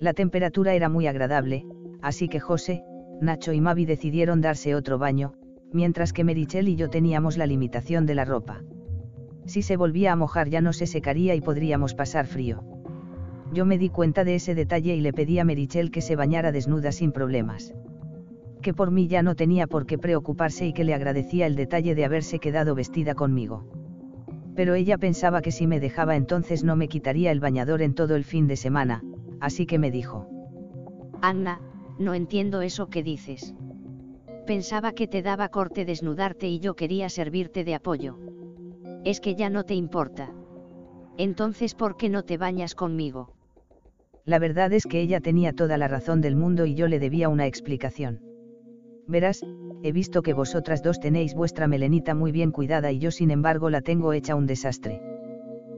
[0.03, 1.65] La temperatura era muy agradable,
[2.01, 2.83] así que José,
[3.21, 5.35] Nacho y Mavi decidieron darse otro baño,
[5.73, 8.65] mientras que Merichel y yo teníamos la limitación de la ropa.
[9.47, 12.65] Si se volvía a mojar ya no se secaría y podríamos pasar frío.
[13.53, 16.51] Yo me di cuenta de ese detalle y le pedí a Merichel que se bañara
[16.51, 17.73] desnuda sin problemas.
[18.61, 21.95] Que por mí ya no tenía por qué preocuparse y que le agradecía el detalle
[21.95, 23.69] de haberse quedado vestida conmigo.
[24.57, 28.17] Pero ella pensaba que si me dejaba entonces no me quitaría el bañador en todo
[28.17, 29.05] el fin de semana,
[29.43, 30.29] así que me dijo.
[31.21, 31.61] Anna,
[31.99, 33.55] no entiendo eso que dices.
[34.47, 38.19] Pensaba que te daba corte desnudarte y yo quería servirte de apoyo.
[39.05, 40.33] Es que ya no te importa.
[41.19, 43.35] Entonces, ¿por qué no te bañas conmigo?
[44.25, 47.29] La verdad es que ella tenía toda la razón del mundo y yo le debía
[47.29, 48.21] una explicación.
[49.09, 49.43] Verás,
[49.83, 53.71] he visto que vosotras dos tenéis vuestra melenita muy bien cuidada y yo sin embargo
[53.71, 55.12] la tengo hecha un desastre.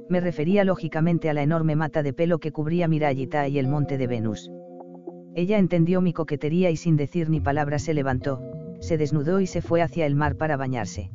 [0.08, 3.68] Me refería lógicamente a la enorme mata de pelo que cubría mi rayita y el
[3.68, 4.50] monte de Venus.
[5.34, 8.40] Ella entendió mi coquetería y sin decir ni palabra se levantó,
[8.80, 11.10] se desnudó y se fue hacia el mar para bañarse.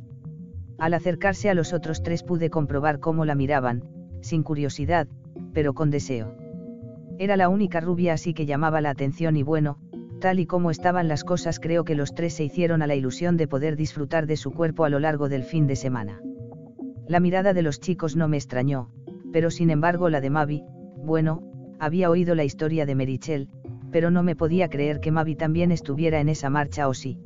[0.78, 3.84] Al acercarse a los otros tres pude comprobar cómo la miraban,
[4.22, 5.06] sin curiosidad,
[5.52, 6.34] pero con deseo.
[7.18, 9.78] Era la única rubia así que llamaba la atención y bueno,
[10.20, 13.36] tal y como estaban las cosas creo que los tres se hicieron a la ilusión
[13.36, 16.20] de poder disfrutar de su cuerpo a lo largo del fin de semana.
[17.10, 18.88] La mirada de los chicos no me extrañó,
[19.32, 20.62] pero sin embargo la de Mavi,
[20.98, 21.42] bueno,
[21.80, 23.48] había oído la historia de Merichel,
[23.90, 27.18] pero no me podía creer que Mavi también estuviera en esa marcha o sí.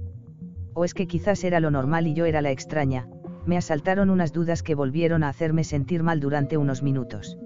[0.72, 3.11] O es que quizás era lo normal y yo era la extraña,
[3.45, 7.37] me asaltaron unas dudas que volvieron a hacerme sentir mal durante unos minutos.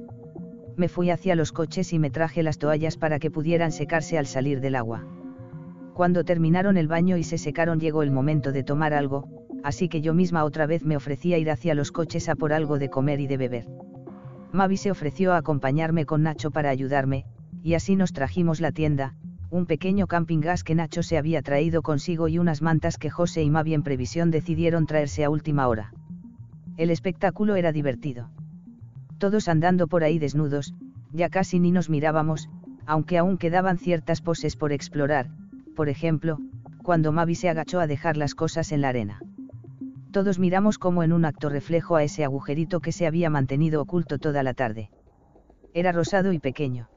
[0.77, 4.27] Me fui hacia los coches y me traje las toallas para que pudieran secarse al
[4.27, 5.05] salir del agua.
[5.93, 10.01] Cuando terminaron el baño y se secaron llegó el momento de tomar algo, así que
[10.01, 13.21] yo misma otra vez me ofrecía ir hacia los coches a por algo de comer
[13.21, 13.67] y de beber.
[14.53, 17.25] Mavi se ofreció a acompañarme con Nacho para ayudarme,
[17.63, 19.15] y así nos trajimos la tienda,
[19.51, 23.43] un pequeño camping gas que Nacho se había traído consigo y unas mantas que José
[23.43, 25.93] y Mavi en previsión decidieron traerse a última hora.
[26.77, 28.31] El espectáculo era divertido.
[29.19, 30.75] Todos andando por ahí desnudos,
[31.13, 32.49] ya casi ni nos mirábamos,
[32.87, 35.29] aunque aún quedaban ciertas poses por explorar,
[35.75, 36.39] por ejemplo,
[36.83, 39.21] cuando Mavi se agachó a dejar las cosas en la arena.
[40.19, 44.19] Todos miramos como en un acto reflejo a ese agujerito que se había mantenido oculto
[44.19, 44.91] toda la tarde.
[45.75, 46.89] Era rosado y pequeño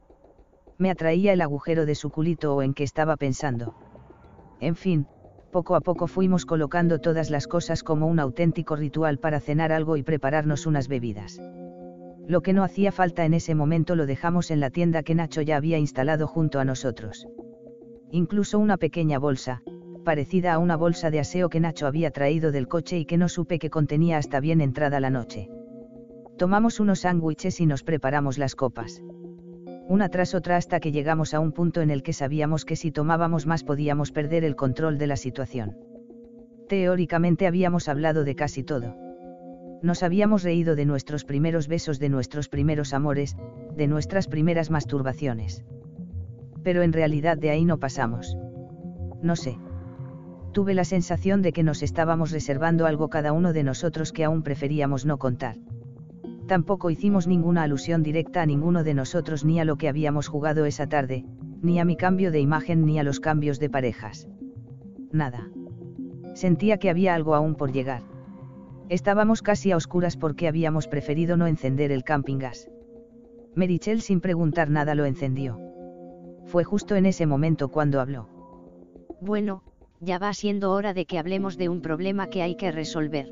[0.80, 3.76] me atraía el agujero de su culito o en que estaba pensando.
[4.59, 5.05] En fin,
[5.51, 9.97] poco a poco fuimos colocando todas las cosas como un auténtico ritual para cenar algo
[9.97, 11.39] y prepararnos unas bebidas.
[12.28, 15.43] Lo que no hacía falta en ese momento lo dejamos en la tienda que Nacho
[15.43, 17.28] ya había instalado junto a nosotros.
[18.09, 19.61] Incluso una pequeña bolsa,
[20.02, 23.30] parecida a una bolsa de aseo que Nacho había traído del coche y que no
[23.30, 25.49] supe que contenía hasta bien entrada la noche.
[26.38, 29.02] Tomamos unos sándwiches y nos preparamos las copas
[29.91, 32.91] una tras otra hasta que llegamos a un punto en el que sabíamos que si
[32.91, 35.78] tomábamos más podíamos perder el control de la situación.
[36.70, 38.95] Teóricamente habíamos hablado de casi todo.
[39.82, 43.36] Nos habíamos reído de nuestros primeros besos, de nuestros primeros amores,
[43.76, 45.66] de nuestras primeras masturbaciones.
[46.64, 48.38] Pero en realidad de ahí no pasamos.
[49.22, 49.58] No sé.
[50.52, 54.43] Tuve la sensación de que nos estábamos reservando algo cada uno de nosotros que aún
[54.43, 55.56] preferíamos no contar.
[56.47, 60.66] Tampoco hicimos ninguna alusión directa a ninguno de nosotros ni a lo que habíamos jugado
[60.66, 61.24] esa tarde,
[61.62, 64.28] ni a mi cambio de imagen ni a los cambios de parejas.
[65.14, 65.49] Nada.
[66.34, 68.04] Sentía que había algo aún por llegar.
[68.89, 72.70] Estábamos casi a oscuras porque habíamos preferido no encender el camping gas.
[73.56, 75.58] Merichel sin preguntar nada lo encendió.
[76.45, 78.28] Fue justo en ese momento cuando habló.
[79.22, 79.64] Bueno,
[80.02, 83.32] ya va siendo hora de que hablemos de un problema que hay que resolver.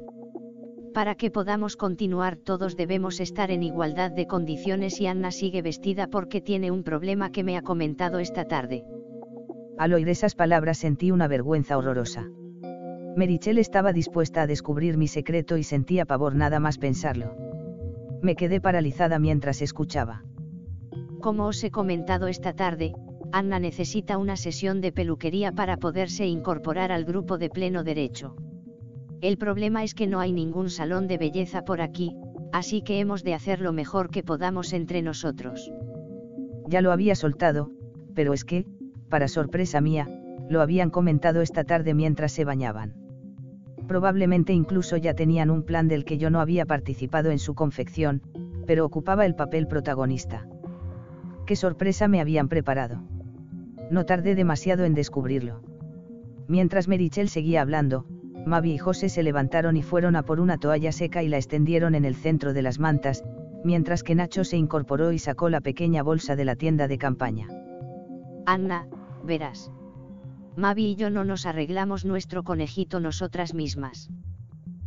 [0.93, 6.07] Para que podamos continuar todos debemos estar en igualdad de condiciones y Anna sigue vestida
[6.07, 8.83] porque tiene un problema que me ha comentado esta tarde.
[9.77, 12.29] Al oír esas palabras sentí una vergüenza horrorosa.
[13.15, 17.35] Merichel estaba dispuesta a descubrir mi secreto y sentía pavor nada más pensarlo.
[18.21, 20.23] Me quedé paralizada mientras escuchaba.
[21.21, 22.93] Como os he comentado esta tarde,
[23.31, 28.35] Anna necesita una sesión de peluquería para poderse incorporar al grupo de pleno derecho.
[29.21, 32.15] El problema es que no hay ningún salón de belleza por aquí,
[32.51, 35.71] así que hemos de hacer lo mejor que podamos entre nosotros.
[36.67, 37.69] Ya lo había soltado,
[38.15, 38.65] pero es que,
[39.09, 40.07] para sorpresa mía,
[40.49, 42.95] lo habían comentado esta tarde mientras se bañaban.
[43.87, 48.21] Probablemente incluso ya tenían un plan del que yo no había participado en su confección,
[48.65, 50.47] pero ocupaba el papel protagonista.
[51.45, 53.01] Qué sorpresa me habían preparado.
[53.89, 55.61] No tardé demasiado en descubrirlo.
[56.47, 58.05] Mientras Merichel seguía hablando,
[58.45, 61.95] Mavi y José se levantaron y fueron a por una toalla seca y la extendieron
[61.95, 63.23] en el centro de las mantas,
[63.63, 67.47] mientras que Nacho se incorporó y sacó la pequeña bolsa de la tienda de campaña.
[68.45, 68.87] Anna,
[69.23, 69.71] verás.
[70.55, 74.09] Mavi y yo no nos arreglamos nuestro conejito nosotras mismas.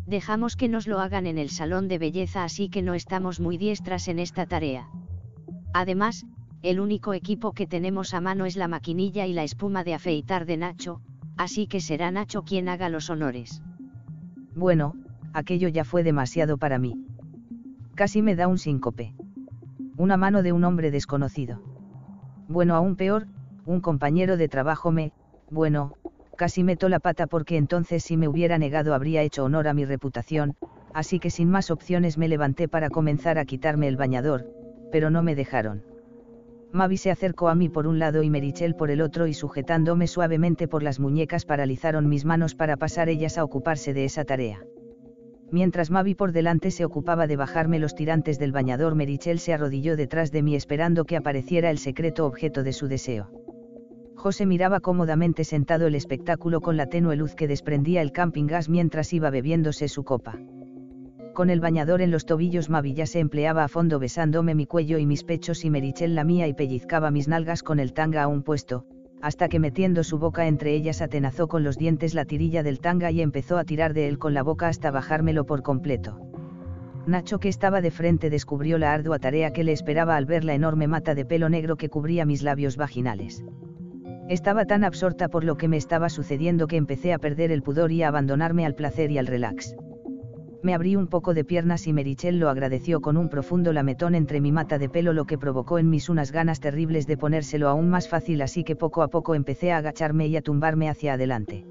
[0.06, 3.56] Dejamos que nos lo hagan en el salón de belleza así que no estamos muy
[3.56, 4.88] diestras en esta tarea.
[5.72, 6.26] Además,
[6.62, 10.46] el único equipo que tenemos a mano es la maquinilla y la espuma de afeitar
[10.46, 11.00] de Nacho,
[11.36, 13.62] así que será Nacho quien haga los honores.
[14.54, 14.94] Bueno,
[15.32, 17.04] aquello ya fue demasiado para mí.
[17.96, 19.14] Casi me da un síncope.
[19.96, 21.60] Una mano de un hombre desconocido.
[22.48, 23.26] Bueno, aún peor,
[23.66, 25.12] un compañero de trabajo me,
[25.50, 25.94] bueno,
[26.36, 29.84] casi meto la pata porque entonces si me hubiera negado habría hecho honor a mi
[29.84, 30.54] reputación,
[30.94, 34.46] así que sin más opciones me levanté para comenzar a quitarme el bañador,
[34.92, 35.91] pero no me dejaron.
[36.72, 40.06] Mavi se acercó a mí por un lado y Merichel por el otro y sujetándome
[40.06, 44.64] suavemente por las muñecas paralizaron mis manos para pasar ellas a ocuparse de esa tarea.
[45.50, 49.96] Mientras Mavi por delante se ocupaba de bajarme los tirantes del bañador, Merichel se arrodilló
[49.96, 53.28] detrás de mí esperando que apareciera el secreto objeto de su deseo.
[54.16, 58.70] José miraba cómodamente sentado el espectáculo con la tenue luz que desprendía el camping gas
[58.70, 60.38] mientras iba bebiéndose su copa.
[61.34, 65.06] Con el bañador en los tobillos Mavilla se empleaba a fondo besándome mi cuello y
[65.06, 68.84] mis pechos y Merichel la mía y pellizcaba mis nalgas con el tanga aún puesto,
[69.22, 73.10] hasta que metiendo su boca entre ellas atenazó con los dientes la tirilla del tanga
[73.10, 76.20] y empezó a tirar de él con la boca hasta bajármelo por completo.
[77.06, 80.52] Nacho que estaba de frente descubrió la ardua tarea que le esperaba al ver la
[80.52, 83.42] enorme mata de pelo negro que cubría mis labios vaginales.
[84.28, 87.90] Estaba tan absorta por lo que me estaba sucediendo que empecé a perder el pudor
[87.90, 89.74] y a abandonarme al placer y al relax
[90.62, 94.40] me abrí un poco de piernas y Merichel lo agradeció con un profundo lametón entre
[94.40, 97.90] mi mata de pelo lo que provocó en mis unas ganas terribles de ponérselo aún
[97.90, 101.66] más fácil así que poco a poco empecé a agacharme y a tumbarme hacia adelante.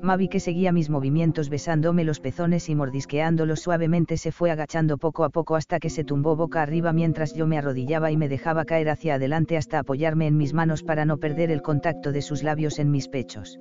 [0.00, 5.24] Mavi que seguía mis movimientos besándome los pezones y mordisqueándolos suavemente se fue agachando poco
[5.24, 8.66] a poco hasta que se tumbó boca arriba mientras yo me arrodillaba y me dejaba
[8.66, 12.42] caer hacia adelante hasta apoyarme en mis manos para no perder el contacto de sus
[12.42, 13.58] labios en mis pechos.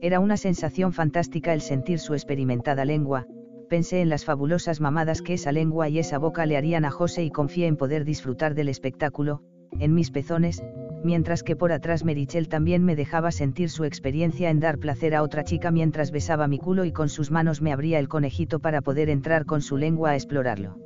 [0.00, 3.28] Era una sensación fantástica el sentir su experimentada lengua,
[3.72, 7.24] pensé en las fabulosas mamadas que esa lengua y esa boca le harían a José
[7.24, 9.40] y confié en poder disfrutar del espectáculo,
[9.80, 10.62] en mis pezones,
[11.02, 15.22] mientras que por atrás Merichel también me dejaba sentir su experiencia en dar placer a
[15.22, 18.82] otra chica mientras besaba mi culo y con sus manos me abría el conejito para
[18.82, 20.76] poder entrar con su lengua a explorarlo.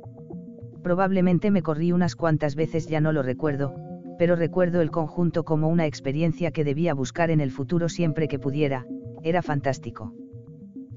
[0.81, 3.75] Probablemente me corrí unas cuantas veces ya no lo recuerdo,
[4.17, 8.39] pero recuerdo el conjunto como una experiencia que debía buscar en el futuro siempre que
[8.39, 8.85] pudiera,
[9.23, 10.13] era fantástico.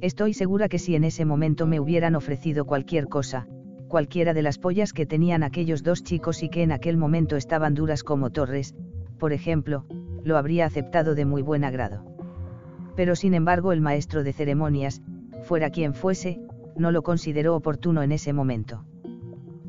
[0.00, 3.46] Estoy segura que si en ese momento me hubieran ofrecido cualquier cosa,
[3.86, 7.74] cualquiera de las pollas que tenían aquellos dos chicos y que en aquel momento estaban
[7.74, 8.74] duras como torres,
[9.18, 9.84] por ejemplo,
[10.24, 12.02] lo habría aceptado de muy buen agrado.
[12.96, 15.02] Pero sin embargo el maestro de ceremonias,
[15.42, 16.40] fuera quien fuese,
[16.76, 18.86] no lo consideró oportuno en ese momento.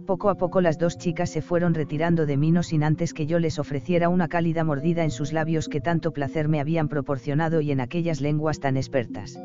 [0.05, 3.25] Poco a poco las dos chicas se fueron retirando de mí no sin antes que
[3.27, 7.59] yo les ofreciera una cálida mordida en sus labios que tanto placer me habían proporcionado
[7.59, 9.37] y en aquellas lenguas tan expertas.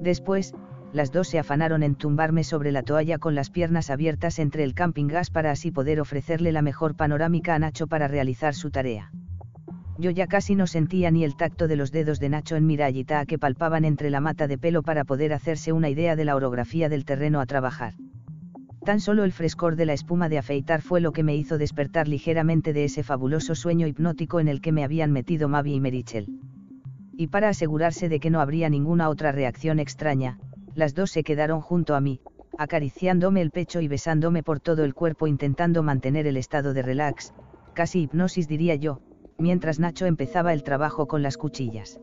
[0.00, 0.54] Después,
[0.92, 4.74] las dos se afanaron en tumbarme sobre la toalla con las piernas abiertas entre el
[4.74, 9.10] camping gas para así poder ofrecerle la mejor panorámica a Nacho para realizar su tarea.
[9.98, 12.76] Yo ya casi no sentía ni el tacto de los dedos de Nacho en mi
[12.76, 16.36] rayita que palpaban entre la mata de pelo para poder hacerse una idea de la
[16.36, 17.94] orografía del terreno a trabajar.
[18.84, 22.08] Tan solo el frescor de la espuma de afeitar fue lo que me hizo despertar
[22.08, 26.28] ligeramente de ese fabuloso sueño hipnótico en el que me habían metido Mavi y Merichel.
[27.18, 30.38] Y para asegurarse de que no habría ninguna otra reacción extraña,
[30.74, 32.20] las dos se quedaron junto a mí,
[32.58, 37.32] acariciándome el pecho y besándome por todo el cuerpo intentando mantener el estado de relax,
[37.72, 39.00] casi hipnosis diría yo,
[39.38, 42.00] mientras Nacho empezaba el trabajo con las cuchillas.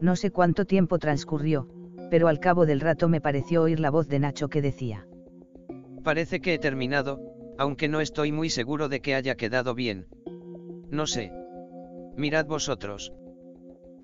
[0.00, 1.68] No sé cuánto tiempo transcurrió,
[2.10, 5.06] pero al cabo del rato me pareció oír la voz de Nacho que decía.
[6.02, 7.20] Parece que he terminado,
[7.58, 10.06] aunque no estoy muy seguro de que haya quedado bien.
[10.90, 11.32] No sé.
[12.16, 13.12] Mirad vosotros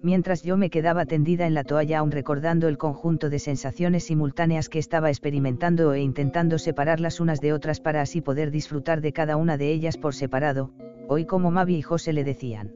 [0.02, 4.68] mientras yo me quedaba tendida en la toalla aún recordando el conjunto de sensaciones simultáneas
[4.68, 9.36] que estaba experimentando e intentando separarlas unas de otras para así poder disfrutar de cada
[9.36, 10.72] una de ellas por separado,
[11.08, 12.74] oí como Mavi y José le decían.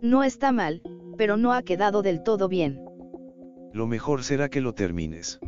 [0.00, 0.82] No está mal,
[1.16, 2.80] pero no ha quedado del todo bien.
[3.72, 5.40] Lo mejor será que lo termines.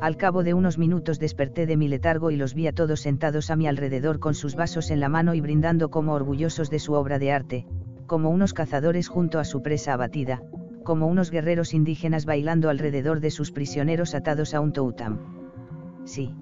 [0.00, 3.50] Al cabo de unos minutos desperté de mi letargo y los vi a todos sentados
[3.50, 6.94] a mi alrededor con sus vasos en la mano y brindando como orgullosos de su
[6.94, 7.66] obra de arte,
[8.10, 10.42] como unos cazadores junto a su presa abatida,
[10.82, 15.20] como unos guerreros indígenas bailando alrededor de sus prisioneros atados a un toutam.
[16.06, 16.34] Sí.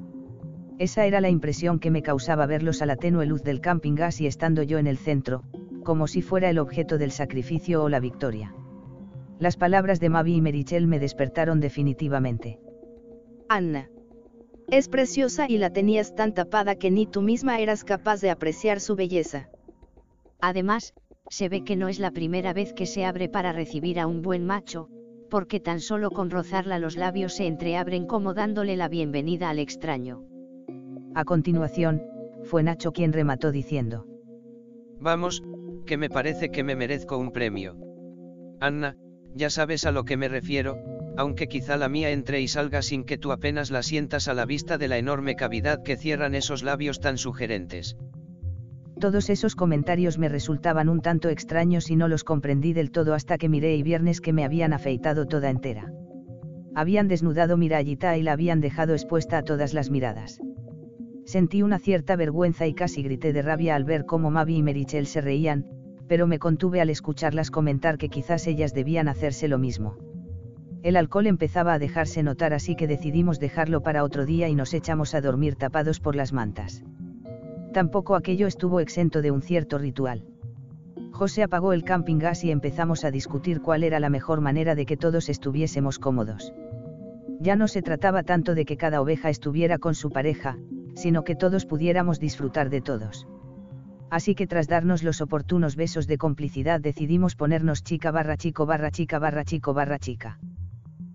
[0.79, 4.19] Esa era la impresión que me causaba verlos a la tenue luz del camping gas
[4.23, 5.43] y estando yo en el centro,
[5.85, 8.55] como si fuera el objeto del sacrificio o la victoria.
[9.39, 12.59] Las palabras de Mavi y Merichel me despertaron definitivamente.
[13.51, 13.91] Anna.
[14.71, 18.81] Es preciosa y la tenías tan tapada que ni tú misma eras capaz de apreciar
[18.81, 19.51] su belleza.
[20.41, 20.95] Además,
[21.31, 24.23] se ve que no es la primera vez que se abre para recibir a un
[24.23, 24.89] buen macho,
[25.31, 30.25] porque tan solo con rozarla los labios se entreabren como dándole la bienvenida al extraño.
[31.15, 32.03] A continuación,
[32.45, 34.07] fue Nacho quien remató diciendo.
[35.01, 35.43] Vamos,
[35.87, 37.77] que me parece que me merezco un premio.
[38.61, 38.97] Anna,
[39.35, 40.79] ya sabes a lo que me refiero,
[41.17, 44.47] aunque quizá la mía entre y salga sin que tú apenas la sientas a la
[44.47, 47.97] vista de la enorme cavidad que cierran esos labios tan sugerentes.
[49.01, 53.39] Todos esos comentarios me resultaban un tanto extraños y no los comprendí del todo hasta
[53.39, 55.93] que miré y viernes que me habían afeitado toda entera.
[56.75, 60.41] Habían desnudado mi rayita y la habían dejado expuesta a todas las miradas.
[61.27, 65.07] Sentí una cierta vergüenza y casi grité de rabia al ver cómo Mavi y Merichel
[65.07, 65.67] se reían,
[66.09, 69.97] pero me contuve al escucharlas comentar que quizás ellas debían hacerse lo mismo.
[70.83, 74.75] El alcohol empezaba a dejarse notar así que decidimos dejarlo para otro día y nos
[74.75, 76.83] echamos a dormir tapados por las mantas.
[77.73, 80.25] Tampoco aquello estuvo exento de un cierto ritual.
[81.13, 84.87] José apagó el camping gas y empezamos a discutir cuál era la mejor manera de
[84.87, 86.53] que todos estuviésemos cómodos.
[87.41, 90.59] Ya no se trataba tanto de que cada oveja estuviera con su pareja,
[90.95, 93.27] sino que todos pudiéramos disfrutar de todos.
[94.11, 98.91] Así que tras darnos los oportunos besos de complicidad decidimos ponernos chica barra chico barra
[98.91, 100.39] chica barra chico barra chica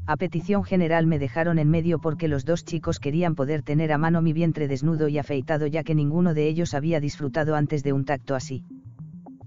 [0.05, 3.97] a petición general me dejaron en medio porque los dos chicos querían poder tener a
[3.97, 7.93] mano mi vientre desnudo y afeitado ya que ninguno de ellos había disfrutado antes de
[7.93, 8.65] un tacto así.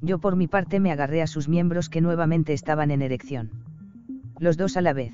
[0.01, 3.51] Yo por mi parte me agarré a sus miembros que nuevamente estaban en erección.
[4.39, 5.13] Los dos a la vez.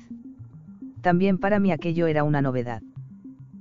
[1.01, 2.81] También para mí aquello era una novedad.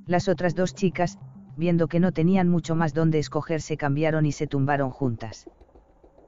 [0.06, 1.18] Las otras dos chicas,
[1.56, 5.48] viendo que no tenían mucho más donde escoger, se cambiaron y se tumbaron juntas.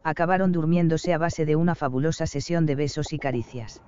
[0.02, 3.80] Acabaron durmiéndose a base de una fabulosa sesión de besos y caricias.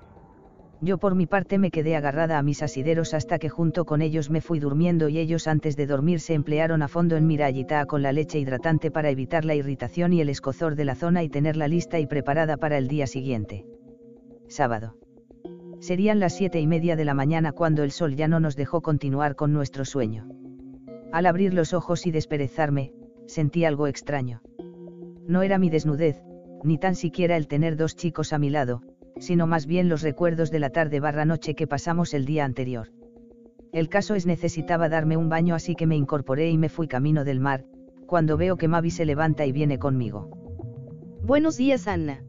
[0.83, 4.29] Yo por mi parte me quedé agarrada a mis asideros hasta que junto con ellos
[4.29, 7.87] me fui durmiendo y ellos antes de dormir se emplearon a fondo en mi rayita
[7.87, 11.31] con la leche hidratante para evitar la irritación y el escozor de la zona y
[11.31, 13.65] tenerla lista y preparada para el día siguiente.
[14.49, 14.97] Sábado.
[15.81, 18.83] Serían las siete y media de la mañana cuando el sol ya no nos dejó
[18.83, 20.29] continuar con nuestro sueño.
[21.11, 22.93] Al abrir los ojos y desperezarme,
[23.27, 24.43] sentí algo extraño.
[25.27, 26.23] No era mi desnudez,
[26.65, 28.83] ni tan siquiera el tener dos chicos a mi lado,
[29.19, 32.89] sino más bien los recuerdos de la tarde barra noche que pasamos el día anterior.
[33.73, 37.25] El caso es necesitaba darme un baño así que me incorporé y me fui camino
[37.25, 37.65] del mar,
[38.07, 40.31] cuando veo que Mavi se levanta y viene conmigo.
[41.23, 42.23] Buenos días, Anna.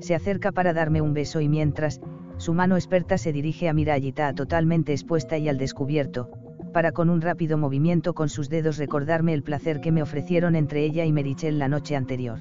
[0.00, 2.00] Se acerca para darme un beso y mientras,
[2.36, 6.30] su mano experta se dirige a mi rayita totalmente expuesta y al descubierto,
[6.72, 10.84] para con un rápido movimiento con sus dedos recordarme el placer que me ofrecieron entre
[10.84, 12.40] ella y Merichel la noche anterior.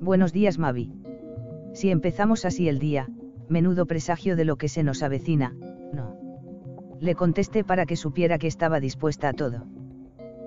[0.00, 0.92] Buenos días, Mavi.
[1.76, 3.06] Si empezamos así el día,
[3.50, 5.54] menudo presagio de lo que se nos avecina,
[5.92, 6.16] no.
[7.00, 9.66] Le contesté para que supiera que estaba dispuesta a todo.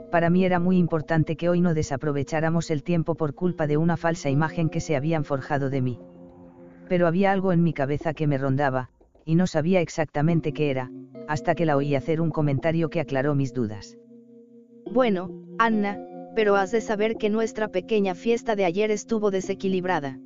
[0.10, 3.96] Para mí era muy importante que hoy no desaprovecháramos el tiempo por culpa de una
[3.96, 6.00] falsa imagen que se habían forjado de mí.
[6.88, 8.90] Pero había algo en mi cabeza que me rondaba,
[9.24, 10.90] y no sabía exactamente qué era,
[11.28, 14.00] hasta que la oí hacer un comentario que aclaró mis dudas.
[14.92, 16.00] Bueno, Anna,
[16.36, 20.18] pero has de saber que nuestra pequeña fiesta de ayer estuvo desequilibrada.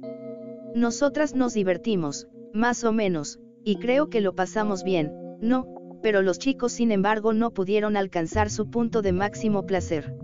[0.76, 5.68] Nosotras nos divertimos, más o menos, y creo que lo pasamos bien, ¿no?
[6.02, 10.16] Pero los chicos sin embargo no pudieron alcanzar su punto de máximo placer.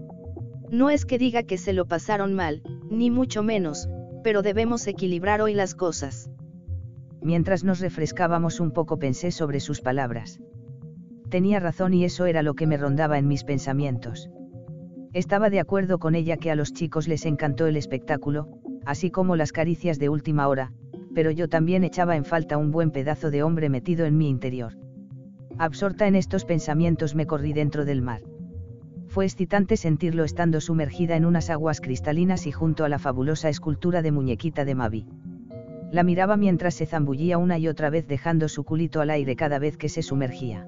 [0.72, 3.88] No es que diga que se lo pasaron mal, ni mucho menos,
[4.24, 6.30] pero debemos equilibrar hoy las cosas.
[7.22, 10.40] Mientras nos refrescábamos un poco pensé sobre sus palabras.
[11.30, 14.30] Tenía razón y eso era lo que me rondaba en mis pensamientos.
[15.14, 18.48] Estaba de acuerdo con ella que a los chicos les encantó el espectáculo,
[18.86, 20.72] así como las caricias de última hora,
[21.16, 24.74] pero yo también echaba en falta un buen pedazo de hombre metido en mi interior.
[25.58, 28.22] Absorta en estos pensamientos me corrí dentro del mar.
[29.08, 34.04] Fue excitante sentirlo estando sumergida en unas aguas cristalinas y junto a la fabulosa escultura
[34.04, 35.08] de muñequita de Mavi.
[35.92, 39.58] La miraba mientras se zambullía una y otra vez dejando su culito al aire cada
[39.58, 40.68] vez que se sumergía.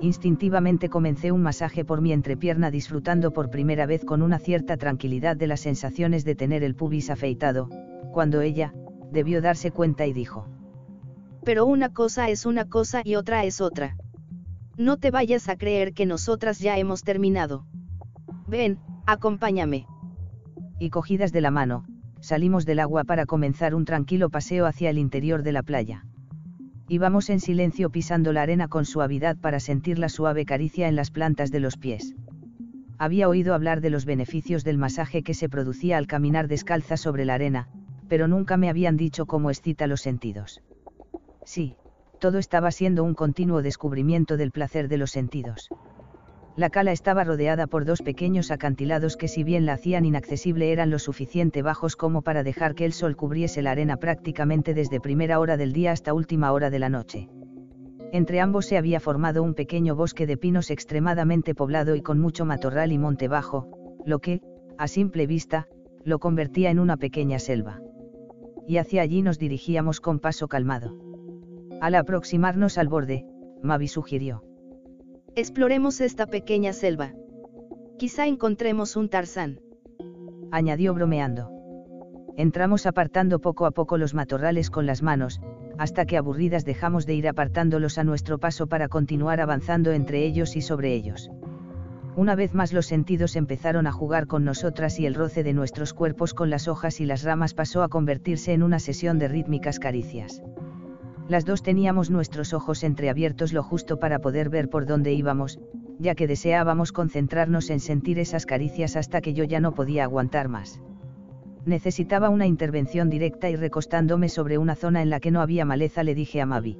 [0.00, 5.36] Instintivamente comencé un masaje por mi entrepierna disfrutando por primera vez con una cierta tranquilidad
[5.36, 7.68] de las sensaciones de tener el pubis afeitado,
[8.12, 8.72] cuando ella,
[9.10, 10.46] debió darse cuenta y dijo.
[11.44, 13.96] Pero una cosa es una cosa y otra es otra.
[14.76, 17.66] No te vayas a creer que nosotras ya hemos terminado.
[18.46, 19.86] Ven, acompáñame.
[20.78, 21.84] Y cogidas de la mano,
[22.20, 26.04] salimos del agua para comenzar un tranquilo paseo hacia el interior de la playa.
[26.90, 31.10] Íbamos en silencio pisando la arena con suavidad para sentir la suave caricia en las
[31.10, 32.14] plantas de los pies.
[32.96, 37.26] Había oído hablar de los beneficios del masaje que se producía al caminar descalza sobre
[37.26, 37.68] la arena,
[38.08, 40.62] pero nunca me habían dicho cómo excita los sentidos.
[41.44, 41.76] Sí,
[42.18, 45.68] todo estaba siendo un continuo descubrimiento del placer de los sentidos.
[46.58, 50.90] La cala estaba rodeada por dos pequeños acantilados que si bien la hacían inaccesible eran
[50.90, 55.38] lo suficiente bajos como para dejar que el sol cubriese la arena prácticamente desde primera
[55.38, 57.28] hora del día hasta última hora de la noche.
[58.10, 62.44] Entre ambos se había formado un pequeño bosque de pinos extremadamente poblado y con mucho
[62.44, 63.68] matorral y monte bajo,
[64.04, 64.40] lo que,
[64.78, 65.68] a simple vista,
[66.02, 67.80] lo convertía en una pequeña selva.
[68.66, 70.98] Y hacia allí nos dirigíamos con paso calmado.
[71.80, 73.26] Al aproximarnos al borde,
[73.62, 74.47] Mavi sugirió.
[75.38, 77.12] Exploremos esta pequeña selva.
[77.96, 79.60] Quizá encontremos un tarzán.
[80.50, 81.48] Añadió bromeando.
[82.36, 85.40] Entramos apartando poco a poco los matorrales con las manos,
[85.78, 90.56] hasta que aburridas dejamos de ir apartándolos a nuestro paso para continuar avanzando entre ellos
[90.56, 91.30] y sobre ellos.
[92.16, 95.94] Una vez más los sentidos empezaron a jugar con nosotras y el roce de nuestros
[95.94, 99.78] cuerpos con las hojas y las ramas pasó a convertirse en una sesión de rítmicas
[99.78, 100.42] caricias.
[101.28, 105.60] Las dos teníamos nuestros ojos entreabiertos lo justo para poder ver por dónde íbamos,
[105.98, 110.48] ya que deseábamos concentrarnos en sentir esas caricias hasta que yo ya no podía aguantar
[110.48, 110.80] más.
[111.66, 116.02] Necesitaba una intervención directa y recostándome sobre una zona en la que no había maleza
[116.02, 116.78] le dije a Mavi.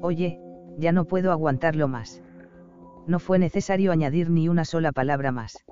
[0.00, 0.40] Oye,
[0.78, 2.22] ya no puedo aguantarlo más.
[3.06, 5.62] No fue necesario añadir ni una sola palabra más.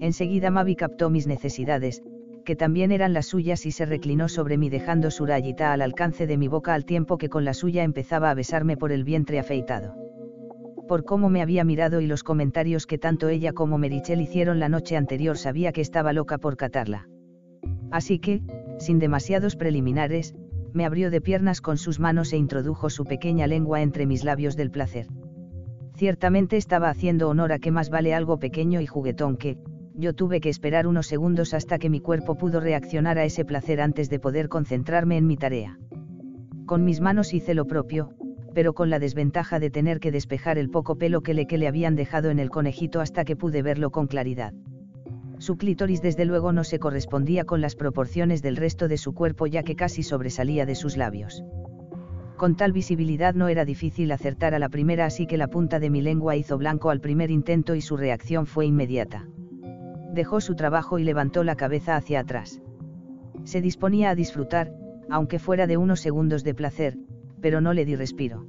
[0.00, 2.02] Enseguida Mavi captó mis necesidades,
[2.50, 6.26] que también eran las suyas y se reclinó sobre mí dejando su rayita al alcance
[6.26, 9.38] de mi boca al tiempo que con la suya empezaba a besarme por el vientre
[9.38, 9.94] afeitado.
[10.88, 14.68] Por cómo me había mirado y los comentarios que tanto ella como Merichel hicieron la
[14.68, 17.08] noche anterior sabía que estaba loca por catarla.
[17.92, 18.42] Así que,
[18.80, 20.34] sin demasiados preliminares,
[20.72, 24.56] me abrió de piernas con sus manos e introdujo su pequeña lengua entre mis labios
[24.56, 25.06] del placer.
[25.94, 29.56] Ciertamente estaba haciendo honor a que más vale algo pequeño y juguetón que,
[29.94, 33.80] yo tuve que esperar unos segundos hasta que mi cuerpo pudo reaccionar a ese placer
[33.80, 35.78] antes de poder concentrarme en mi tarea.
[36.66, 38.10] Con mis manos hice lo propio,
[38.54, 41.68] pero con la desventaja de tener que despejar el poco pelo que le que le
[41.68, 44.52] habían dejado en el conejito hasta que pude verlo con claridad.
[45.38, 49.46] Su clítoris desde luego no se correspondía con las proporciones del resto de su cuerpo
[49.46, 51.42] ya que casi sobresalía de sus labios.
[52.36, 55.90] Con tal visibilidad no era difícil acertar a la primera así que la punta de
[55.90, 59.26] mi lengua hizo blanco al primer intento y su reacción fue inmediata
[60.12, 62.60] dejó su trabajo y levantó la cabeza hacia atrás.
[63.44, 64.72] Se disponía a disfrutar,
[65.08, 66.96] aunque fuera de unos segundos de placer,
[67.40, 68.46] pero no le di respiro.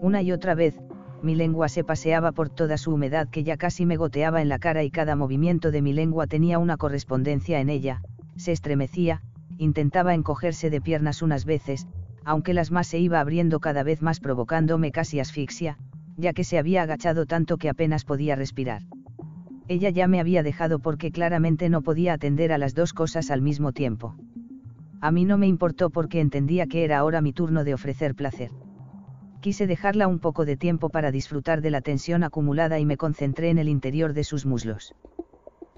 [0.00, 0.78] Una y otra vez,
[1.22, 4.58] mi lengua se paseaba por toda su humedad que ya casi me goteaba en la
[4.58, 8.02] cara y cada movimiento de mi lengua tenía una correspondencia en ella,
[8.36, 9.22] se estremecía,
[9.58, 11.86] intentaba encogerse de piernas unas veces,
[12.24, 15.76] aunque las más se iba abriendo cada vez más provocándome casi asfixia,
[16.16, 18.82] ya que se había agachado tanto que apenas podía respirar
[19.70, 23.40] ella ya me había dejado porque claramente no podía atender a las dos cosas al
[23.40, 24.16] mismo tiempo.
[25.00, 28.50] A mí no me importó porque entendía que era ahora mi turno de ofrecer placer.
[29.40, 33.48] Quise dejarla un poco de tiempo para disfrutar de la tensión acumulada y me concentré
[33.48, 34.92] en el interior de sus muslos.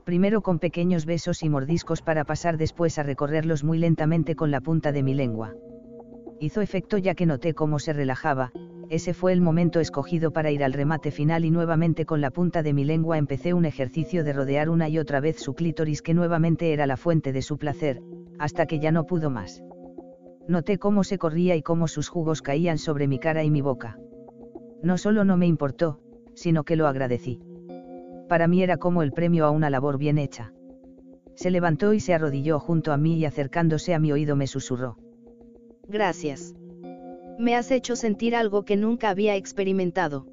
[0.04, 4.62] Primero con pequeños besos y mordiscos para pasar después a recorrerlos muy lentamente con la
[4.62, 5.52] punta de mi lengua.
[6.40, 8.52] Hizo efecto ya que noté cómo se relajaba,
[8.92, 12.62] ese fue el momento escogido para ir al remate final y nuevamente con la punta
[12.62, 16.12] de mi lengua empecé un ejercicio de rodear una y otra vez su clítoris que
[16.12, 18.02] nuevamente era la fuente de su placer,
[18.38, 19.62] hasta que ya no pudo más.
[20.46, 23.96] Noté cómo se corría y cómo sus jugos caían sobre mi cara y mi boca.
[24.82, 25.98] No solo no me importó,
[26.34, 27.40] sino que lo agradecí.
[28.28, 30.52] Para mí era como el premio a una labor bien hecha.
[31.34, 34.98] Se levantó y se arrodilló junto a mí y acercándose a mi oído me susurró.
[35.88, 36.54] Gracias.
[37.42, 40.28] Me has hecho sentir algo que nunca había experimentado.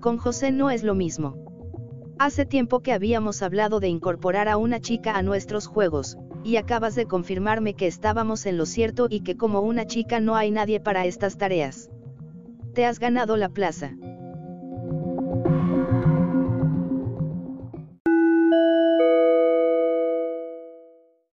[0.00, 1.36] Con José no es lo mismo.
[2.18, 6.94] Hace tiempo que habíamos hablado de incorporar a una chica a nuestros juegos, y acabas
[6.94, 10.80] de confirmarme que estábamos en lo cierto y que como una chica no hay nadie
[10.80, 11.90] para estas tareas.
[12.72, 13.92] Te has ganado la plaza.